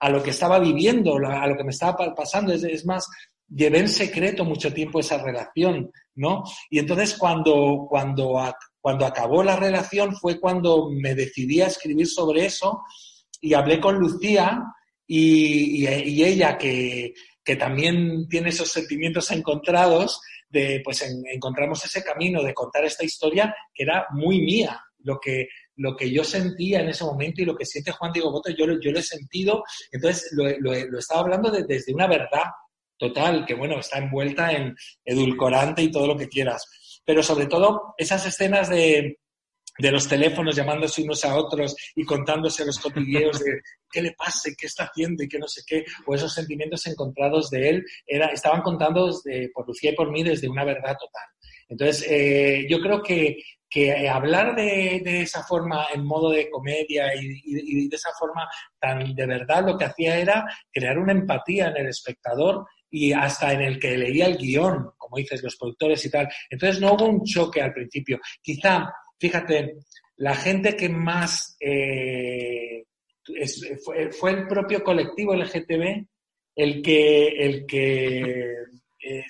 [0.00, 2.52] a lo que estaba viviendo, a lo que me estaba pasando.
[2.52, 3.08] Es, es más,
[3.54, 6.44] llevé en secreto mucho tiempo esa relación, ¿no?
[6.70, 8.40] Y entonces cuando, cuando,
[8.80, 12.82] cuando acabó la relación fue cuando me decidí a escribir sobre eso
[13.40, 14.62] y hablé con Lucía
[15.06, 17.12] y, ella, que,
[17.58, 23.82] también tiene esos sentimientos encontrados, de, pues encontramos ese camino de contar esta historia que
[23.82, 27.66] era muy mía, lo que, lo que yo sentía en ese momento y lo que
[27.66, 31.92] siente Juan Diego Boto, yo, yo lo he sentido, entonces lo, lo, estaba hablando desde
[31.92, 32.44] una verdad
[33.02, 37.00] total, que bueno, está envuelta en edulcorante y todo lo que quieras.
[37.04, 39.18] Pero sobre todo esas escenas de,
[39.76, 43.60] de los teléfonos llamándose unos a otros y contándose los cotilleos de
[43.90, 47.50] qué le pasa qué está haciendo y qué no sé qué, o esos sentimientos encontrados
[47.50, 51.26] de él, era, estaban contados por Lucía y por mí desde una verdad total.
[51.68, 53.38] Entonces, eh, yo creo que,
[53.68, 58.46] que hablar de, de, esa forma en modo de comedia y, y, de esa forma
[58.78, 63.52] tan de verdad lo que hacía era crear una empatía en el espectador y hasta
[63.52, 66.28] en el que leía el guion, como dices, los productores y tal.
[66.48, 68.20] Entonces no hubo un choque al principio.
[68.40, 68.86] Quizá
[69.22, 69.76] Fíjate,
[70.16, 72.86] la gente que más eh,
[74.18, 76.04] fue, el propio colectivo LGTB
[76.56, 78.52] el que, el que
[79.00, 79.24] eh,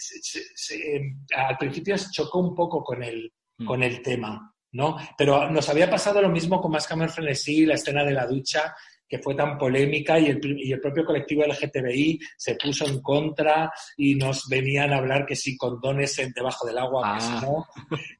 [1.36, 3.66] al principio se chocó un poco con el, mm.
[3.66, 4.96] con el tema, ¿no?
[5.18, 8.74] Pero nos había pasado lo mismo con Más Camer Frenesí, la escena de la ducha,
[9.12, 13.70] que fue tan polémica y el, y el, propio colectivo LGTBI se puso en contra
[13.98, 17.40] y nos venían a hablar que si condones debajo del agua, que si ah.
[17.42, 17.66] no,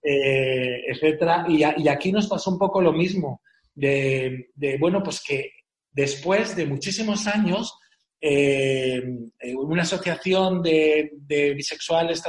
[0.02, 1.46] eh, etcétera.
[1.48, 3.40] Y, y, aquí nos pasó un poco lo mismo,
[3.74, 5.52] de, de, bueno, pues que
[5.90, 7.74] después de muchísimos años
[8.24, 9.02] eh,
[9.40, 11.11] eh, una asociación de,
[11.56, 12.22] bisexuales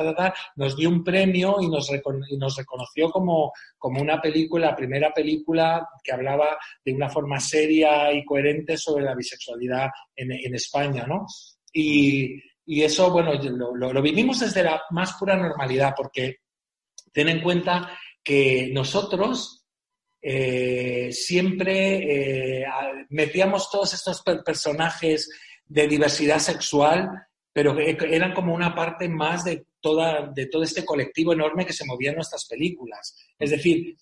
[0.56, 6.58] nos dio un premio y nos, reconoció como, una película, la primera película que hablaba
[6.84, 11.28] de una forma seria y coherente sobre la bisexualidad en, España, ¿no?
[11.72, 16.38] Y, eso, bueno, lo, vivimos desde la más pura normalidad, porque
[17.12, 17.92] ten en cuenta
[18.24, 19.64] que nosotros
[20.20, 22.66] eh, siempre
[23.10, 25.30] metíamos todos estos personajes
[25.66, 27.10] de diversidad sexual,
[27.52, 31.86] pero eran como una parte más de, toda, de todo este colectivo enorme que se
[31.86, 33.16] movía en nuestras películas.
[33.38, 33.96] Es decir,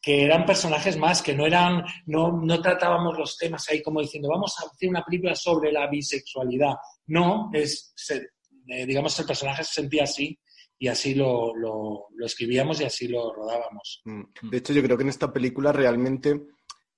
[0.00, 4.28] que eran personajes más, que no eran, no, no tratábamos los temas ahí como diciendo,
[4.28, 6.74] vamos a hacer una película sobre la bisexualidad.
[7.06, 10.38] No, es, eh, digamos, el personaje se sentía así
[10.78, 14.02] y así lo, lo, escribíamos y así lo rodábamos.
[14.04, 14.22] Mm.
[14.50, 16.40] De hecho, yo creo que en esta película realmente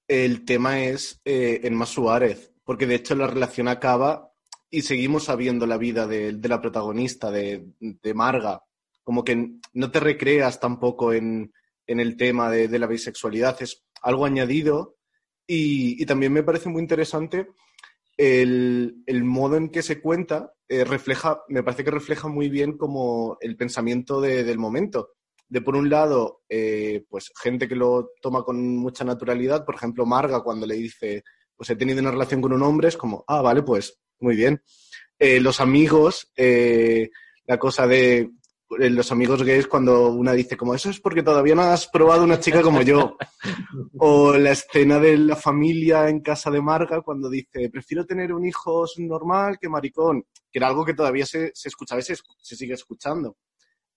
[0.07, 4.33] el tema es eh, en más Suárez, porque de hecho la relación acaba
[4.71, 7.65] y seguimos sabiendo la vida de, la protagonista, de,
[8.15, 8.63] Marga.
[9.03, 11.53] Como que no te recreas tampoco en,
[11.89, 14.99] el tema de, la bisexualidad, es algo añadido
[15.49, 17.49] y, y también me parece muy interesante
[18.17, 23.37] el, modo en que se cuenta eh, refleja, me parece que refleja muy bien como
[23.41, 25.15] el pensamiento del momento.
[25.49, 30.07] De por un lado, eh, pues gente que lo toma con mucha naturalidad, por ejemplo,
[30.07, 31.25] Marga cuando le dice,
[31.61, 34.63] pues he tenido una relación con un hombre, es como, ah, vale, pues muy bien.
[35.19, 38.31] Eh, los amigos, la cosa de,
[38.71, 42.41] los amigos gays cuando una dice como eso es porque todavía no has probado una
[42.41, 43.19] chica como yo.
[43.99, 48.47] o la escena de la familia en casa de Marga cuando dice prefiero tener un
[48.47, 52.73] hijo normal que maricón, que era algo que todavía se, se escuchaba y se, sigue
[52.73, 53.37] escuchando.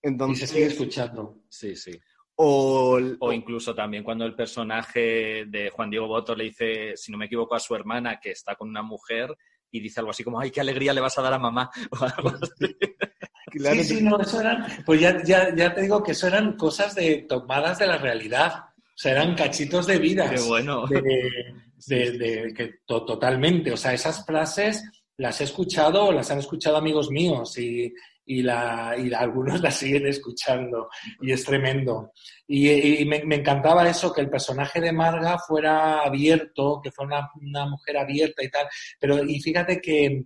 [0.02, 1.44] Entonces, y se sigue escuchando.
[1.48, 1.98] Sí, sí.
[2.36, 7.18] O, o, incluso también cuando el personaje de Juan Diego Boto le dice, si no
[7.18, 9.36] me equivoco, a su hermana que está con una mujer
[9.70, 11.70] y dice algo así como, ay, qué alegría le vas a dar a mamá.
[13.56, 16.94] Sí, sí, no, eso eran, pues ya, ya, ya te digo que eso eran cosas
[16.96, 18.64] de tomadas de la realidad.
[18.76, 20.28] O sea, eran cachitos de vida.
[20.28, 20.86] Qué bueno.
[20.86, 23.72] De, que totalmente.
[23.72, 24.82] O sea, esas frases
[25.16, 27.94] las he escuchado, las han escuchado amigos míos y,
[28.26, 30.88] y, la, y algunos las siguen escuchando.
[31.20, 32.12] Y es tremendo.
[32.46, 37.98] Y, me, encantaba eso, que el personaje de Marga fuera abierto, que fuera una, mujer
[37.98, 38.66] abierta y tal.
[38.98, 40.24] Pero, y fíjate que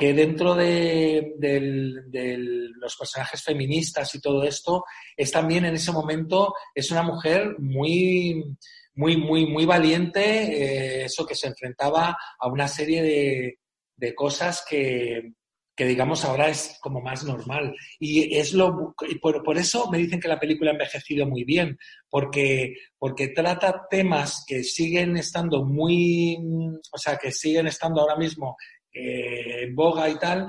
[0.00, 1.34] que dentro de,
[2.80, 4.82] los personajes feministas y todo esto,
[5.14, 8.56] es también en ese momento, es una mujer muy,
[8.94, 13.58] muy, muy, muy valiente, eh, eso que se enfrentaba a una serie
[13.98, 15.34] de, cosas que,
[15.86, 17.74] digamos ahora es como más normal.
[17.98, 21.78] Y es lo por, por, eso me dicen que la película ha envejecido muy bien,
[22.08, 26.36] porque, porque trata temas que siguen estando muy,
[26.92, 28.56] o sea, que siguen estando ahora mismo
[28.92, 30.48] eh, en boga y tal,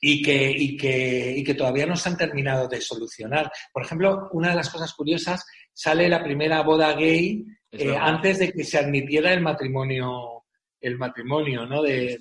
[0.00, 3.50] y que, y, que, y que todavía no se han terminado de solucionar.
[3.72, 8.52] Por ejemplo, una de las cosas curiosas, sale la primera boda gay eh, antes de
[8.52, 10.44] que se admitiera el matrimonio,
[10.80, 11.82] el matrimonio ¿no?
[11.82, 12.18] de,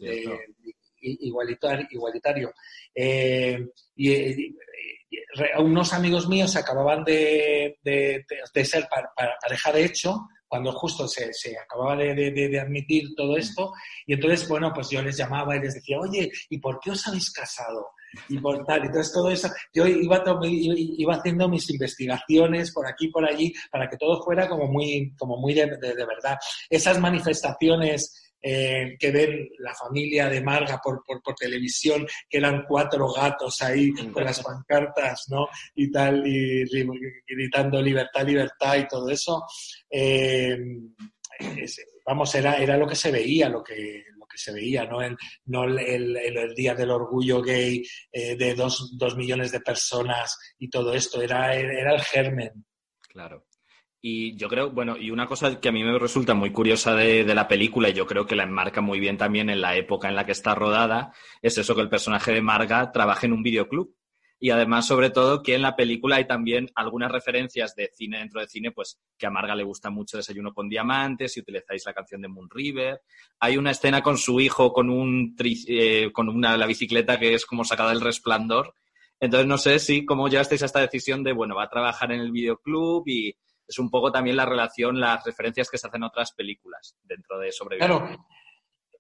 [1.02, 1.88] igualitario.
[1.92, 2.54] igualitario.
[2.94, 3.60] Eh,
[3.96, 4.56] y,
[5.60, 8.88] unos amigos míos acababan de, de, ser
[9.42, 13.74] pareja de hecho cuando justo se, se acababa de, de, admitir todo esto.
[14.06, 17.08] Y entonces, bueno, pues yo les llamaba y les decía, oye, ¿y por qué os
[17.08, 17.90] habéis casado?
[18.30, 23.26] Y por tal, entonces todo eso, yo iba, iba haciendo mis investigaciones por aquí, por
[23.26, 26.38] allí, para que todo fuera como muy, como muy de, de verdad.
[26.70, 33.12] Esas manifestaciones eh, que ven la familia de Marga por, por, televisión, que eran cuatro
[33.12, 35.48] gatos ahí con las pancartas, ¿no?
[35.76, 36.64] Y tal, y,
[37.28, 39.44] gritando libertad, libertad y todo eso.
[39.90, 40.58] Eh,
[42.06, 44.04] vamos, era, era lo que se veía, lo que,
[44.36, 45.02] se veía, ¿no?
[45.02, 50.38] El, no el, el, Día del Orgullo Gay eh, de dos, dos, millones de personas
[50.60, 52.64] y todo esto, era, era el germen.
[53.10, 53.48] Claro.
[54.02, 57.24] Y yo creo, bueno, y una cosa que a mí me resulta muy curiosa de,
[57.34, 60.16] la película, y yo creo que la enmarca muy bien también en la época en
[60.16, 63.94] la que está rodada, es eso que el personaje de Marga trabaja en un videoclub.
[64.40, 68.40] Y además, sobre todo, que en la película hay también algunas referencias de cine dentro
[68.40, 71.94] de cine, pues que a Marga le gusta mucho Desayuno con Diamantes, si utilizáis la
[71.94, 73.02] canción de Moon River.
[73.40, 77.48] Hay una escena con su hijo con, un eh, con una, la bicicleta que es
[77.48, 78.76] como sacada del resplandor.
[79.20, 82.20] Entonces, no sé si cómo llegasteis a esta decisión de, bueno, va a trabajar en
[82.20, 83.36] el videoclub y,
[83.68, 87.38] es un poco también la relación, las referencias que se hacen en otras películas dentro
[87.40, 87.98] de Sobreviviente.
[87.98, 88.26] Claro.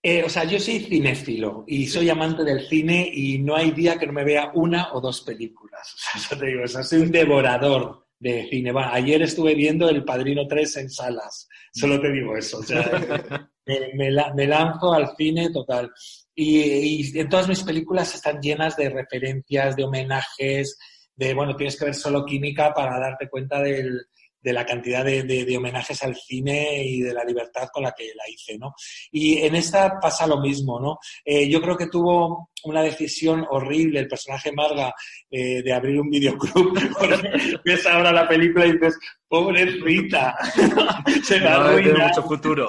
[0.03, 3.97] Eh, o sea, yo soy cinéfilo y soy amante del cine y no hay día
[3.97, 5.95] que no me vea una o dos películas.
[6.15, 8.71] O sea, te digo, o sea, soy un devorador de cine.
[8.75, 11.47] ayer estuve viendo El Padrino 3 en salas.
[11.73, 12.59] Solo te digo eso.
[12.59, 13.49] O sea,
[13.95, 15.91] me, lanzo al cine total.
[16.33, 20.77] Y, y, en todas mis películas están llenas de referencias, de homenajes,
[21.15, 24.07] de, bueno, tienes que ver solo química para darte cuenta del,
[24.47, 28.23] de la cantidad de, homenajes al cine y de la libertad con la que la
[28.29, 28.73] hice, ¿no?
[29.11, 30.99] Y en esta pasa lo mismo, ¿no?
[31.25, 34.93] Eh, yo creo que tuvo, una decisión horrible el personaje Marga
[35.29, 36.77] eh, de abrir un videoclub.
[37.65, 38.97] ves ahora la película y dices,
[39.27, 40.37] pobre Rita,
[41.23, 42.07] se me arruina.
[42.07, 42.67] mucho futuro.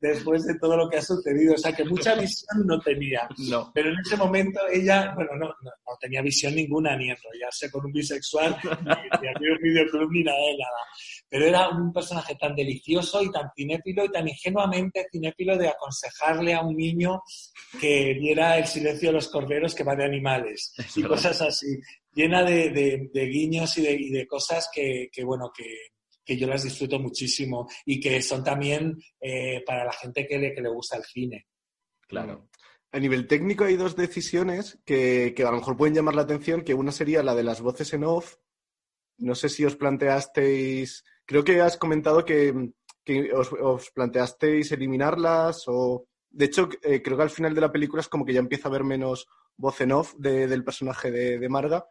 [0.00, 1.54] después de todo lo que ha sucedido.
[1.54, 3.28] O sea, que mucha visión no tenía.
[3.50, 3.70] No.
[3.74, 7.92] Pero en ese momento ella, bueno, no, no, tenía visión ninguna, ni enrollarse con un
[7.92, 10.78] bisexual, ni, abrir un videoclub, ni nada de nada.
[11.28, 16.54] Pero era un personaje tan delicioso y tan cinéfilo y tan ingenuamente cinéfilo de aconsejarle
[16.54, 17.22] a un niño
[17.80, 21.80] que viera el silencio de los corderos que va de animales y cosas así
[22.14, 28.22] llena de, guiños y de, cosas que, bueno, que, yo las disfruto muchísimo y que
[28.22, 31.46] son también eh, para la gente que le, que le gusta el cine.
[32.06, 32.48] Claro.
[32.92, 36.74] A nivel técnico hay dos decisiones que, a lo mejor pueden llamar la atención, que
[36.74, 38.36] una sería la de las voces en off.
[39.18, 42.72] No sé si os planteasteis, creo que has comentado que,
[43.34, 46.06] os, planteasteis eliminarlas o...
[46.30, 48.66] De hecho, eh, creo que al final de la película es como que ya empieza
[48.66, 51.86] a haber menos voz en off del personaje de Marga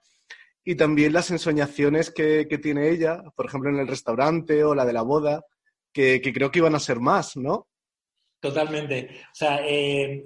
[0.63, 4.93] y también las ensoñaciones que, tiene ella, por ejemplo, en el restaurante o la de
[4.93, 5.43] la boda,
[5.91, 7.67] que, creo que iban a ser más, ¿no?
[8.43, 9.21] Totalmente.
[9.31, 10.25] O sea, eh,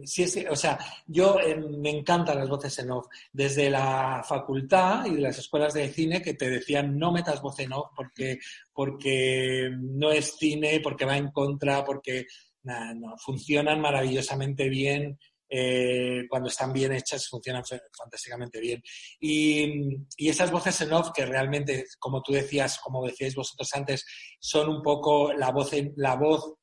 [0.49, 3.05] o sea yo eh, me encantan las voces en off.
[3.32, 7.59] Desde la facultad y de las escuelas de cine que te decían no metas voz
[7.59, 8.39] en off porque,
[8.74, 12.26] porque no es cine, porque va en contra, porque
[12.63, 17.63] no, funcionan maravillosamente bien eh, cuando están bien hechas, funcionan
[17.95, 18.82] fantásticamente bien.
[19.20, 24.05] Y, y, esas voces en off que realmente, como tú decías, como decíais vosotros antes,
[24.39, 26.57] son un poco la voz, la voz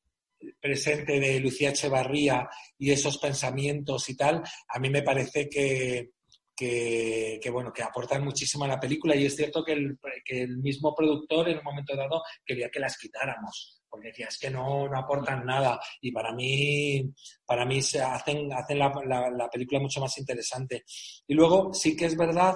[0.59, 6.11] presente de Lucía Echevarría y esos pensamientos y tal, a mí me parece que,
[6.55, 10.57] que, bueno, que aportan muchísimo a la película y es cierto que el, que el
[10.57, 14.89] mismo productor en un momento dado quería que las quitáramos porque decía, es que no,
[14.89, 17.13] no aportan nada y para mí,
[17.45, 18.91] para mí se hacen, hacen la,
[19.31, 20.83] la, película mucho más interesante.
[21.25, 22.55] Y luego sí que es verdad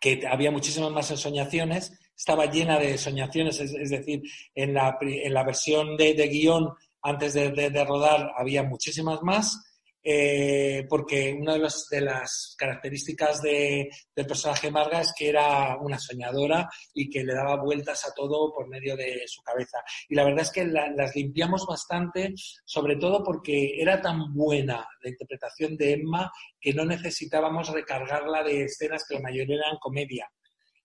[0.00, 4.22] que había muchísimas más ensoñaciones, estaba llena de soñaciones, es, decir,
[4.54, 9.56] en la, en la versión de, de guion antes de, de, rodar había muchísimas más
[10.10, 16.68] eh, porque una de, las características de, del personaje Marga es que era una soñadora
[16.94, 19.78] y que le daba vueltas a todo por medio de su cabeza.
[20.08, 22.32] Y la verdad es que las limpiamos bastante,
[22.64, 28.64] sobre todo porque era tan buena la interpretación de Emma que no necesitábamos recargarla de
[28.64, 30.30] escenas que la mayoría eran comedia.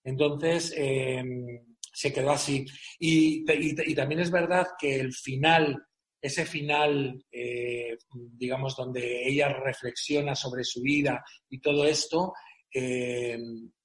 [0.04, 1.44] Entonces, em,
[1.92, 2.64] se quedó así.
[2.98, 5.82] y, y también es verdad que el final
[6.24, 7.98] ese final, eh,
[8.32, 12.32] digamos, donde ella reflexiona sobre su vida y todo esto,
[12.72, 13.38] eh,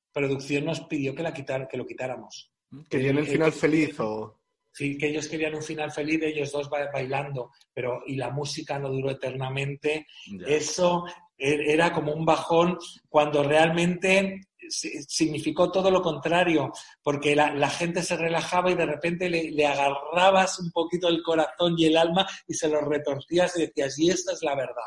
[0.10, 2.50] producción nos pidió que, la quitar, que lo quitáramos.
[2.90, 4.40] ¿Querían el final feliz o...?
[4.72, 8.90] Sí, que ellos querían un final feliz, ellos dos bailando, pero y la música no
[8.90, 10.06] duró eternamente.
[10.48, 11.04] Eso
[11.38, 12.78] e-, era como un bajón
[13.10, 14.40] cuando realmente
[14.70, 20.72] significó todo lo contrario, porque la, gente se relajaba y de repente le, agarrabas un
[20.72, 24.44] poquito el corazón y el alma y se lo retorcías y decías, y esta es
[24.44, 24.84] la verdad.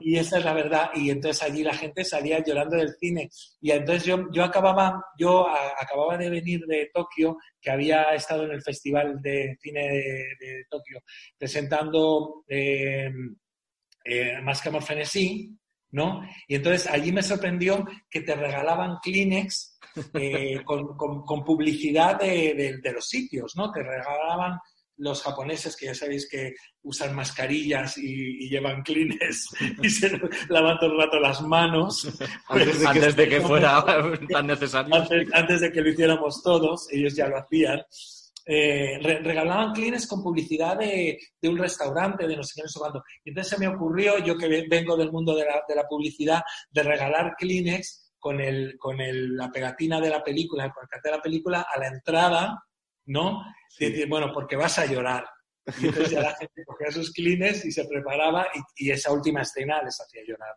[0.00, 0.90] Y esta es la verdad.
[0.94, 3.30] Y entonces allí la gente salía llorando del cine.
[3.60, 8.52] Y entonces yo, yo, acababa, yo acababa de venir de Tokio, que había estado en
[8.52, 9.88] el Festival de Cine
[10.40, 11.00] de, Tokio,
[11.38, 13.10] presentando eh,
[14.04, 14.82] eh, Más que amor
[15.92, 16.22] ¿no?
[16.48, 19.78] Y entonces allí me sorprendió que te regalaban Kleenex
[20.14, 23.70] eh, con, publicidad de, los sitios, ¿no?
[23.70, 24.58] Te regalaban
[24.98, 29.48] los japoneses que ya sabéis que usan mascarillas y, llevan Kleenex
[29.82, 32.08] y se lavan todo el rato las manos.
[32.48, 33.84] Antes, de, que, fuera
[34.30, 34.94] tan necesario.
[35.32, 37.82] antes de que lo hiciéramos todos, ellos ya lo hacían.
[38.44, 43.02] Eh, regalaban clines con publicidad de, un restaurante, de no sé qué, no sé cuándo.
[43.24, 47.34] Y entonces se me ocurrió, yo que vengo del mundo de la, publicidad, de regalar
[47.38, 51.78] Kleenex con, el, con la pegatina de la película, el cartel de la película, a
[51.78, 52.64] la entrada,
[53.06, 53.42] ¿no?
[53.78, 55.24] decir, bueno, porque vas a llorar.
[55.80, 59.82] Y entonces ya la gente cogía sus Kleenex y se preparaba y, esa última escena
[59.82, 60.56] les hacía llorar.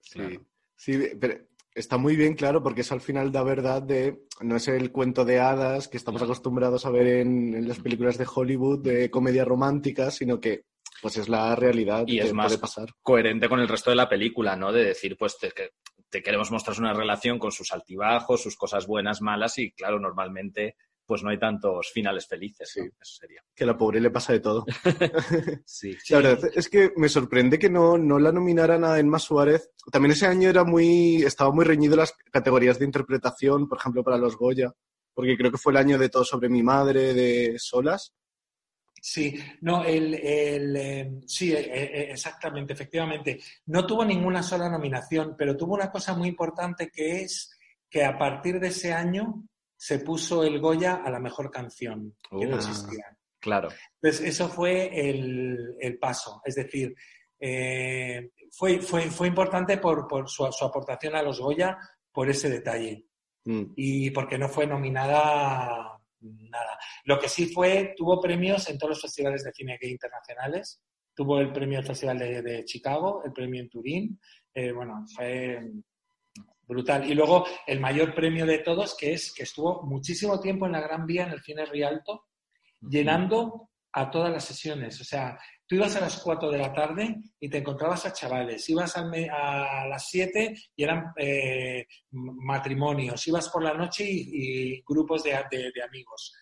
[0.00, 0.38] Sí,
[0.76, 1.38] sí pero
[1.74, 4.24] está muy bien, claro, porque eso al final da verdad de.
[4.40, 8.26] No es el cuento de hadas que estamos acostumbrados a ver en, las películas de
[8.32, 10.64] Hollywood de comedia romántica, sino que
[11.02, 12.88] pues es la realidad y es más pasar.
[13.02, 14.72] coherente con el resto de la película, ¿no?
[14.72, 15.52] De decir, pues te,
[16.08, 20.76] te queremos mostrar una relación con sus altibajos, sus cosas buenas, malas y claro, normalmente
[21.06, 22.70] pues no hay tantos finales felices.
[22.72, 22.80] Sí.
[22.80, 23.42] Eso sería.
[23.54, 24.64] Que a la pobre le pasa de todo.
[25.64, 25.96] sí.
[26.10, 29.70] La verdad es que me sorprende que no, no la nominaran a Emma Suárez.
[29.90, 34.18] También ese año era muy, estaba muy reñido las categorías de interpretación, por ejemplo, para
[34.18, 34.72] los Goya,
[35.12, 38.14] porque creo que fue el año de Todo sobre mi madre, de Solas.
[39.06, 43.38] Sí, no, el, el eh, sí, eh, eh, exactamente, efectivamente.
[43.66, 47.54] No tuvo ninguna sola nominación, pero tuvo una cosa muy importante que es
[47.90, 49.44] que a partir de ese año
[49.86, 53.04] se puso el Goya a la mejor canción, que no Uh, existía.
[53.38, 53.68] Claro.
[54.00, 56.40] Entonces, eso fue el, el paso.
[56.42, 56.94] Es decir,
[57.38, 61.76] eh, fue, fue, fue importante por, por su, su aportación a los Goya
[62.12, 63.04] por ese detalle
[63.46, 63.74] Mm.
[63.76, 66.78] y porque no fue nominada nada.
[67.04, 70.80] Lo que sí fue, tuvo premios en todos los festivales de cine gay internacionales.
[71.14, 74.18] Tuvo el premio del Festival de, de Chicago, el premio en Turín.
[74.54, 75.60] Eh, bueno, fue
[76.66, 77.08] brutal.
[77.10, 80.80] Y luego el mayor premio de todos, que es que estuvo muchísimo tiempo en la
[80.80, 82.26] Gran Vía, en el cine Rialto,
[82.80, 85.00] llenando a todas las sesiones.
[85.00, 88.68] O sea, tú ibas a las 4 de la tarde y te encontrabas a chavales,
[88.68, 94.28] ibas me- a las 7 y eran eh, matrimonios, ibas por la noche y,
[94.76, 96.34] y grupos de, de- de amigos.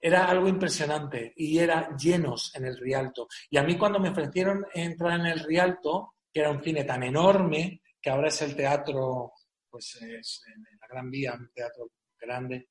[0.00, 3.26] Era algo impresionante y era llenos en el Rialto.
[3.50, 7.02] Y a mí cuando me ofrecieron entrar en el Rialto, que era un cine tan
[7.02, 9.32] enorme, que ahora es el teatro,
[9.76, 12.68] pues es en la Gran Vía, un teatro grande,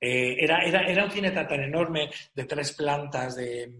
[0.00, 3.70] eh, era, era, era un cine tan, enorme, de tres plantas, de,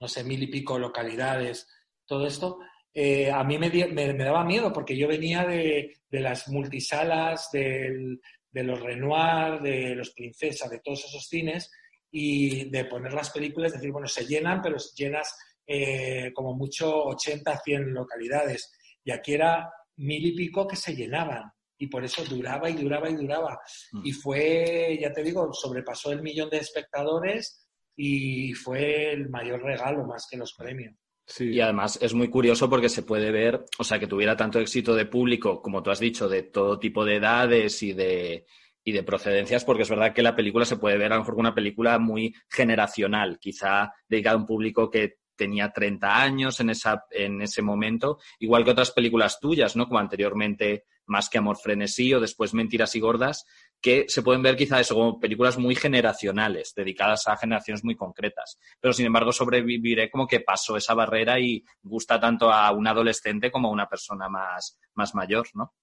[0.00, 1.68] no sé, mil y pico localidades,
[2.04, 2.58] todo esto,
[2.92, 7.48] eh, a mí me, me- me daba miedo porque yo venía de, de las multisalas,
[7.52, 8.20] del-
[8.50, 11.70] de los Renoir, de los Princesa, de todos esos cines,
[12.10, 15.36] y de poner las películas, decir, bueno, se llenan, pero llenas
[15.66, 18.72] eh, como mucho 80, 100 localidades.
[19.04, 21.50] Y aquí era mil y pico que se llenaban.
[21.78, 23.58] Y por eso duraba y duraba y duraba.
[23.92, 24.02] Mm.
[24.04, 30.04] Y fue, ya te digo, sobrepasó el millón de espectadores y fue el mayor regalo
[30.04, 30.94] más que los premios.
[31.26, 31.50] Sí.
[31.52, 34.94] Y además es muy curioso porque se puede ver, o sea, que tuviera tanto éxito
[34.94, 38.46] de público, como tú has dicho, de todo tipo de edades y de,
[38.84, 41.34] y de procedencias, porque es verdad que la película se puede ver a lo mejor
[41.34, 46.70] como una película muy generacional, quizá dedicada a un público que tenía 30 años en,
[46.70, 49.86] esa, en ese momento, igual que otras películas tuyas, ¿no?
[49.86, 53.44] Como anteriormente Más que Amor Frenesí o después Mentiras y Gordas,
[53.80, 58.58] que se pueden ver quizá eso como películas muy generacionales, dedicadas a generaciones muy concretas.
[58.80, 63.50] Pero sin embargo, sobreviviré como que pasó esa barrera y gusta tanto a un adolescente
[63.50, 65.74] como a una persona más, más mayor, ¿no?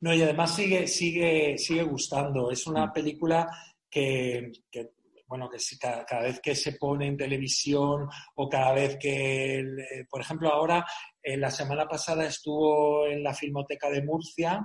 [0.00, 2.50] No, y además sigue, sigue, sigue gustando.
[2.50, 3.48] Es una película
[3.90, 4.90] que, que,
[5.28, 9.60] bueno, que si cada, cada vez que se pone en televisión o cada vez que,
[9.60, 10.84] eh, por ejemplo, ahora,
[11.22, 14.60] eh, la semana pasada estuvo en la Filmoteca de Murcia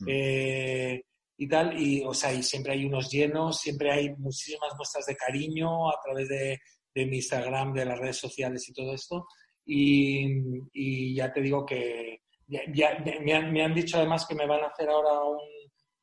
[0.00, 0.06] Mm.
[0.08, 1.02] eh,
[1.36, 5.16] y tal, y, o sea, y siempre hay unos llenos, siempre hay muchísimas muestras de
[5.16, 6.58] cariño a través de,
[6.94, 9.26] de mi Instagram, de las redes sociales y todo esto.
[9.64, 10.26] Y,
[10.72, 14.46] y ya te digo que ya, ya- me, han, me han dicho además que me
[14.46, 15.38] van a hacer ahora un,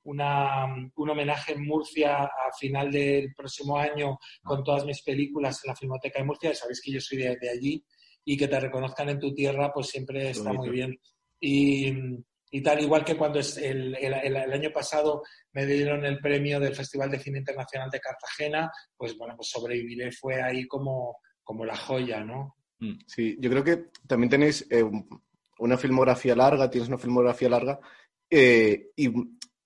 [0.06, 5.70] una, un homenaje en Murcia a final del próximo año con todas mis películas en
[5.70, 6.56] la Filmoteca de Murcia.
[6.56, 7.84] Sabéis que yo soy de, de allí
[8.24, 11.00] y que te reconozcan en tu tierra, pues siempre está muy bien.
[11.40, 11.94] Y,
[12.52, 16.20] y tal, igual que cuando es el, el- el- el año pasado me dieron el
[16.20, 21.18] premio del Festival de Cine Internacional de Cartagena, pues bueno, pues sobreviviré fue ahí como,
[21.44, 22.56] como la joya, ¿no?
[23.08, 24.84] Sí, yo creo que también tenéis eh,
[25.60, 27.80] una filmografía larga, tienes una filmografía larga,
[28.30, 29.10] eh, y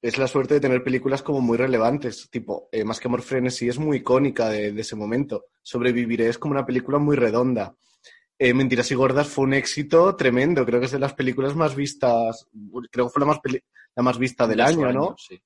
[0.02, 3.68] es la suerte de tener películas como muy relevantes, tipo, eh, Más que Amor Frenesí
[3.68, 5.45] es muy icónica de, de ese momento.
[5.62, 7.76] Sobreviviré es como una película muy redonda.
[8.38, 11.76] Eh, Mentiras y Gordas fue un éxito tremendo, creo que es de las películas más
[11.76, 12.47] vistas,
[12.89, 13.62] creo que fue la más, peli-
[13.95, 15.16] la más vista del año, ¿no?
[15.18, 15.38] sí.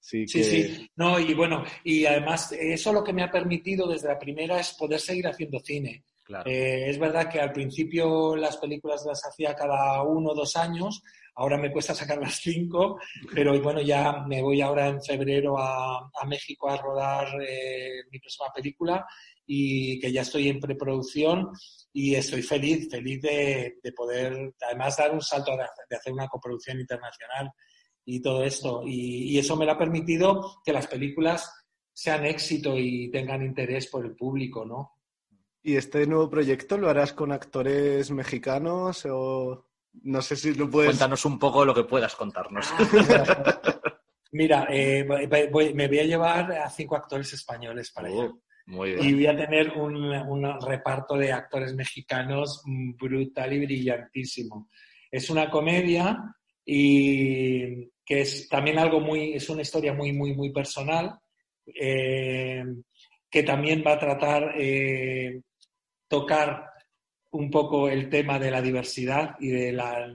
[0.00, 0.90] Sí, Sí, sí.
[0.96, 4.74] No, y bueno, y además eso lo que me ha permitido desde la primera es
[4.74, 6.04] poder seguir haciendo cine.
[6.22, 6.50] Claro.
[6.50, 11.02] Eh, es verdad que al principio las películas las hacía cada uno o dos años,
[11.36, 12.98] ahora me cuesta sacar las cinco,
[13.34, 18.18] pero bueno, ya me voy ahora en febrero a, a México a rodar eh, mi
[18.18, 19.06] próxima película
[19.46, 21.50] y que ya estoy en preproducción
[21.92, 26.80] y estoy feliz, feliz de, de poder además dar un salto de hacer una coproducción
[26.80, 27.50] internacional
[28.04, 28.82] y todo esto.
[28.86, 31.50] Y, y eso me lo ha permitido que las películas
[31.92, 34.92] sean éxito y tengan interés por el público, ¿no?
[35.62, 39.66] ¿Y este nuevo proyecto lo harás con actores mexicanos o
[40.02, 40.90] no sé si lo puedes...
[40.90, 42.72] Cuéntanos un poco lo que puedas contarnos.
[44.32, 45.04] Mira, eh,
[45.50, 48.24] voy- me voy a llevar a cinco actores españoles para allá.
[48.24, 49.04] Oh, muy bien.
[49.06, 52.62] Y voy a tener un, un reparto de actores mexicanos
[52.98, 54.68] brutal y brillantísimo.
[55.10, 56.18] Es una comedia
[56.64, 61.16] y que es también algo muy, es una historia muy, muy, muy personal,
[61.80, 62.64] eh,
[63.30, 65.40] que también va a tratar eh,
[66.08, 66.70] tocar
[67.34, 70.06] un poco el tema de la diversidad y de la,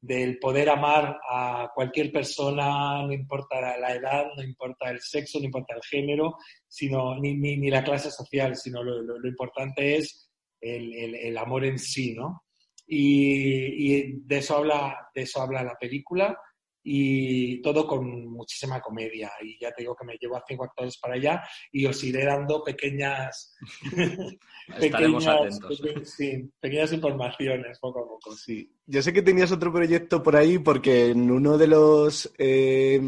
[0.00, 5.46] del poder amar a cualquier persona, no importa la edad, no importa el sexo, no
[5.46, 10.92] importa el género, sino, ni, ni, la clase social, sino lo, lo, importante es el,
[10.94, 12.44] el, el, amor en sí, ¿no?
[12.86, 16.36] Y, y, de, eso habla, de eso habla la película
[16.84, 19.32] y todo con muchísima comedia.
[19.42, 22.24] Y ya te digo que me llevo a cinco actores para allá y os iré
[22.24, 23.56] dando pequeñas,
[24.78, 25.58] pequeñas,
[26.04, 28.36] sí, pequeñas informaciones poco a poco.
[28.36, 28.70] Sí.
[28.86, 32.32] Yo sé que tenías otro proyecto por ahí porque en uno de los...
[32.38, 33.00] Eh,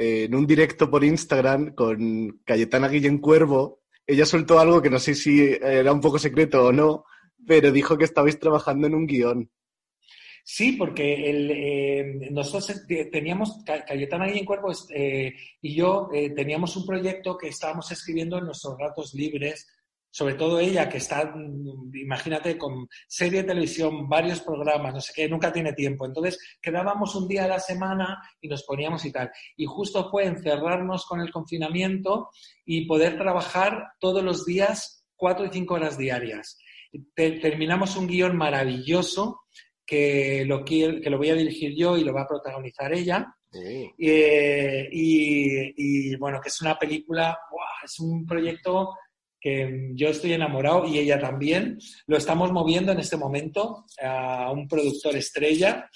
[0.00, 5.16] en un directo por Instagram con Cayetana Guillén Cuervo, ella soltó algo que no sé
[5.16, 7.04] si era un poco secreto o no,
[7.44, 9.50] pero dijo que estabais trabajando en un guion.
[10.50, 16.74] Sí, porque el, eh, nosotros teníamos, Cayetana y en Cuervo eh, y yo eh, teníamos
[16.74, 19.68] un proyecto que estábamos escribiendo en nuestros ratos libres,
[20.10, 21.34] sobre todo ella, que está,
[21.92, 26.06] imagínate, con serie de televisión, varios programas, no sé qué, nunca tiene tiempo.
[26.06, 29.30] Entonces, quedábamos un día a la semana y nos poníamos y tal.
[29.54, 32.30] Y justo fue encerrarnos con el confinamiento
[32.64, 36.56] y poder trabajar todos los días cuatro y cinco horas diarias.
[37.14, 39.42] terminamos un guion maravilloso
[39.88, 43.34] que lo, que lo voy a dirigir yo y lo va a protagonizar ella.
[43.98, 47.38] Eh, y, bueno, que es una película,
[47.82, 48.94] es un proyecto
[49.40, 51.78] que yo estoy enamorado y ella también.
[52.06, 55.88] Lo estamos moviendo en este momento a un productor estrella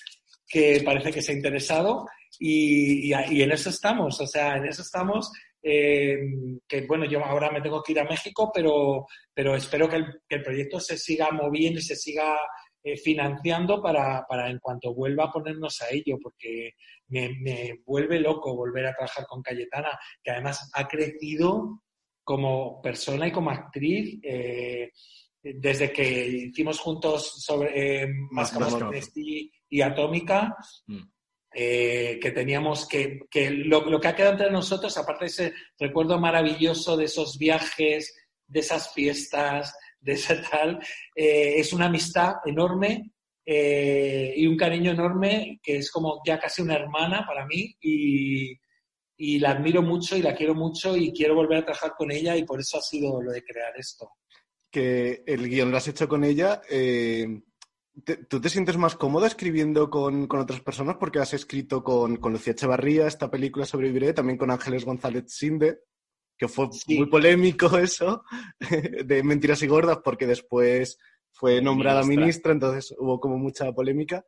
[0.48, 2.06] que parece que se ha interesado
[2.38, 5.30] y, en eso estamos, o sea, en eso estamos.
[5.62, 6.18] Eh,
[6.66, 10.06] que bueno, yo ahora me tengo que ir a México, pero, pero espero que el,
[10.26, 12.36] que el proyecto se siga moviendo y se siga
[12.82, 16.72] eh, financiando para, para, en cuanto vuelva a ponernos a ello, porque
[17.08, 21.82] me, me, vuelve loco volver a trabajar con Cayetana, que además ha crecido
[22.24, 24.18] como persona y como actriz.
[24.22, 24.90] Eh,
[25.42, 28.54] desde que hicimos juntos sobre eh, Más
[29.16, 30.56] y, y, Atómica,
[30.86, 31.02] mm.
[31.52, 35.54] eh, que teníamos que, que lo, lo, que ha quedado entre nosotros, aparte de ese
[35.78, 38.14] recuerdo maravilloso de esos viajes,
[38.46, 40.80] de esas fiestas, de esa tal,
[41.14, 43.12] eh, es una amistad enorme
[43.44, 48.58] eh, y un cariño enorme que es como ya casi una hermana para mí y,
[49.38, 52.44] la admiro mucho y la quiero mucho y quiero volver a trabajar con ella y
[52.44, 54.10] por eso ha sido lo de crear esto.
[54.68, 56.60] Que el guion lo has hecho con ella.
[56.68, 57.40] Eh,
[58.28, 60.96] ¿Tú te sientes más cómodo escribiendo con, con, otras personas?
[60.98, 65.82] Porque has escrito con, con Lucía Echevarría esta película Sobreviviré, también con Ángeles González Sinde
[66.42, 68.24] que fue muy polémico eso,
[69.04, 70.98] de mentiras y gordas, porque después
[71.30, 74.26] fue nombrada ministra, entonces hubo como mucha polémica.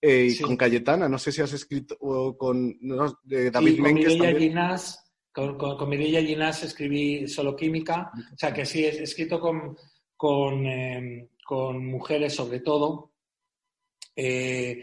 [0.00, 3.74] Eh, y con Cayetana, no sé si has escrito o con David
[4.08, 9.38] sí, con Ginás, con, con, Ginás escribí solo química, o sea que sí, he escrito
[9.38, 9.76] con,
[10.16, 13.12] con, eh, con mujeres sobre todo.
[14.16, 14.82] Eh,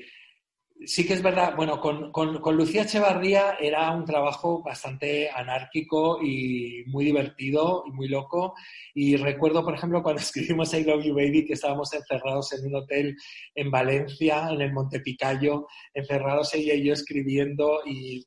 [0.86, 6.84] sí que es verdad, bueno, con, con, Lucía Echevarría era un trabajo bastante anárquico y
[6.88, 8.54] muy divertido y muy loco.
[8.94, 12.76] Y recuerdo, por ejemplo, cuando escribimos I Love You Baby, que estábamos encerrados en un
[12.76, 13.16] hotel
[13.56, 18.26] en Valencia, en el Montepicayo, encerrados ella y yo escribiendo y,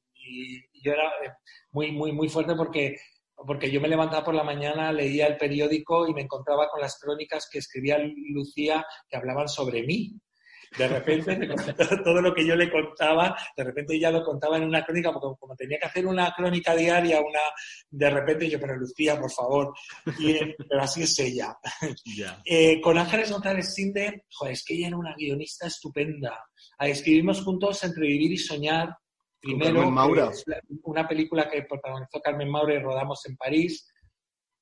[0.82, 1.30] yo era eh,
[1.72, 2.96] muy, muy, muy fuerte porque
[3.46, 6.98] porque yo me levantaba por la mañana, leía el periódico y me encontraba con las
[6.98, 7.98] crónicas que escribía
[8.32, 10.20] Lucía que hablaban sobre mí.
[10.77, 11.37] De repente,
[12.05, 15.39] todo lo que yo le contaba, de repente ella lo contaba en una crónica, porque
[15.39, 17.41] como tenía que hacer una crónica diaria, una
[17.91, 19.75] de repente yo, pero Lucía, por favor.
[20.18, 21.57] Y, pero así es ella.
[22.45, 26.45] Eh, con Ángeles González Sinde, joder, es que ella era una guionista estupenda.
[26.79, 28.97] Escribimos juntos Entre Vivir y Soñar,
[29.41, 29.89] primero,
[30.83, 33.89] una película que protagonizó Carmen Maura y rodamos en París,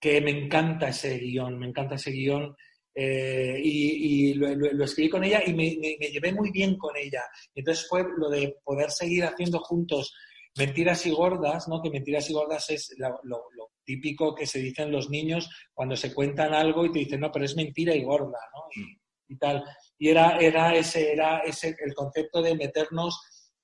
[0.01, 2.55] que me encanta ese guion, me encanta ese guion
[3.01, 5.71] eh, y, lo, escribí con ella y me,
[6.11, 7.23] llevé muy bien con ella.
[7.55, 10.13] Entonces fue lo de poder seguir haciendo juntos
[10.57, 11.81] mentiras y gordas, ¿no?
[11.81, 13.41] Que mentiras y gordas es lo,
[13.85, 17.45] típico que se dicen los niños cuando se cuentan algo y te dicen, no, pero
[17.45, 18.85] es mentira y gorda, ¿no?
[19.29, 19.63] Y, tal.
[19.97, 23.21] Y era, era, ese, era ese el concepto de meternos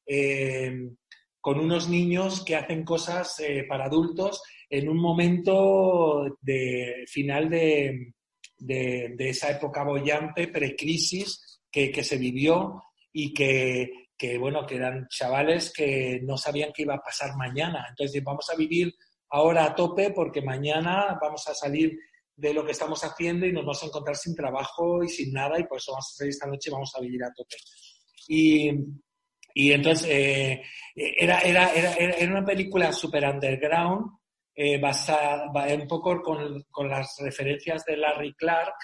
[0.07, 0.91] eh,
[1.41, 8.15] con unos niños que hacen cosas eh, para adultos en un momento de final de,
[8.65, 15.07] de, esa época bollante, precrisis, que, que se vivió y que, que, bueno, que eran
[15.09, 17.87] chavales que no sabían qué iba a pasar mañana.
[17.89, 18.95] Entonces, vamos a vivir
[19.31, 21.99] ahora a tope porque mañana vamos a salir
[22.37, 25.59] de lo que estamos haciendo y nos vamos a encontrar sin trabajo y sin nada
[25.59, 27.57] y por eso vamos a salir esta noche y vamos a vivir a tope.
[28.29, 28.71] Y,
[29.55, 30.63] y entonces eh,
[30.95, 34.11] era, era, era, era, una película super underground
[34.55, 38.75] eh, basada un poco con, con, las referencias de Larry Clark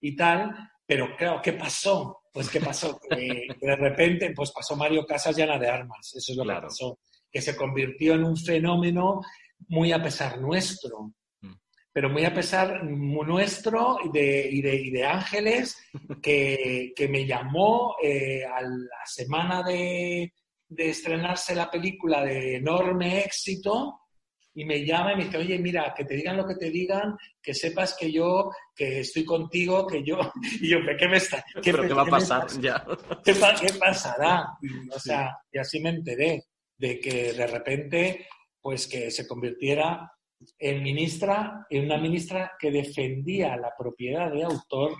[0.00, 0.52] y tal,
[0.86, 2.22] pero claro, ¿qué pasó?
[2.32, 2.98] Pues ¿qué pasó?
[3.10, 6.60] Que de repente pues pasó Mario Casas llana de armas, eso es lo Claro.
[6.60, 6.98] que pasó,
[7.30, 9.20] que se convirtió en un fenómeno
[9.68, 11.52] muy a pesar nuestro, Mm.
[11.92, 15.76] pero muy a pesar nuestro y de, y de, y de Ángeles,
[16.22, 20.32] que, que me llamó eh, a la semana de,
[20.68, 24.00] de estrenarse la película de enorme éxito
[24.54, 27.16] y me llama y me dice, oye, mira, que te digan lo que te digan,
[27.42, 30.18] que sepas que yo, que estoy contigo, que yo...
[30.60, 31.44] Y yo, ¿qué me está?
[31.62, 32.42] ¿Pero qué va a pasar?
[32.42, 32.60] pasa?
[32.60, 32.84] Ya.
[33.24, 34.46] ¿Qué, pa- qué pasará?
[34.94, 36.44] O sea, y así me enteré
[36.78, 38.26] de que de repente,
[38.60, 40.10] pues que se convirtiera
[40.58, 44.92] en ministra, en una ministra que defendía la propiedad de autor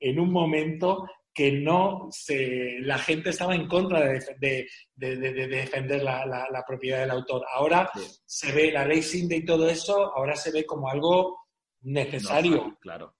[0.00, 5.32] en un momento que no se, la gente estaba en contra de, de- de- de-
[5.32, 7.44] de defender la, la- la propiedad del autor.
[7.52, 8.00] Ahora Sí.
[8.24, 11.40] se ve la ley Sinde y todo eso, ahora se ve como algo
[11.82, 12.56] necesario.
[12.68, 13.14] No, claro.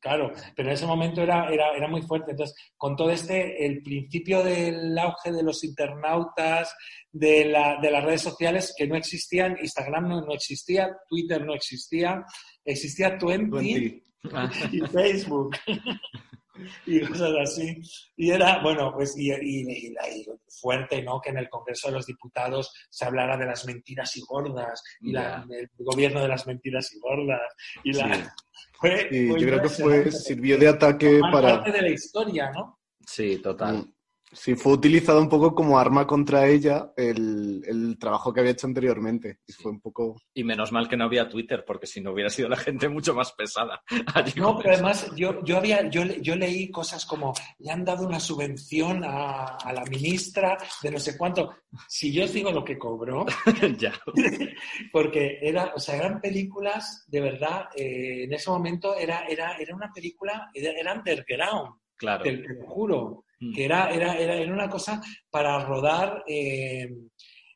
[0.00, 2.32] Claro, pero en ese momento era, era, era muy fuerte.
[2.32, 6.74] Entonces, con todo este, el principio del auge de los internautas,
[7.12, 11.54] de, la, de las redes sociales que no existían, Instagram no, no existía, Twitter no
[11.54, 12.24] existía,
[12.64, 14.02] existía Twenty, Twenty.
[14.32, 15.54] Ah, y Facebook
[16.86, 17.80] y cosas así.
[18.16, 20.26] Y era, bueno, pues, y, y- y la- y
[20.60, 21.20] fuerte, ¿no?
[21.20, 25.12] Que en el Congreso de los Diputados se hablara de las mentiras y gordas, y
[25.12, 27.40] la- el gobierno de las mentiras y gordas,
[27.84, 28.14] y la...
[28.14, 28.22] Sí.
[28.80, 31.56] Fue, Y fue yo creo que fue, sirvió de ataque para...
[31.56, 32.78] parte de la historia, ¿no?
[33.04, 33.92] Sí, total.
[34.32, 38.66] Sí, fue utilizado un poco como arma contra ella el, el trabajo que había hecho
[38.66, 39.38] anteriormente.
[39.46, 40.20] Y fue un poco...
[40.34, 43.14] Y menos mal que no había Twitter, porque si no hubiera sido la gente mucho
[43.14, 43.82] más pesada.
[44.14, 44.84] Allí No, pero eso.
[44.84, 49.02] además yo, yo, había, yo, le- yo leí cosas como, le han dado una subvención
[49.04, 51.54] a, a la ministra de no sé cuánto.
[51.88, 53.24] Si yo os digo lo que cobró,
[53.78, 53.92] ya.
[54.92, 59.74] porque era, o sea, eran películas, de verdad, eh, en ese momento era, era, era
[59.74, 62.22] una película, era, era underground, Claro.
[62.22, 63.24] te, te lo juro.
[63.54, 66.88] Que era, era, era, era una cosa para rodar eh,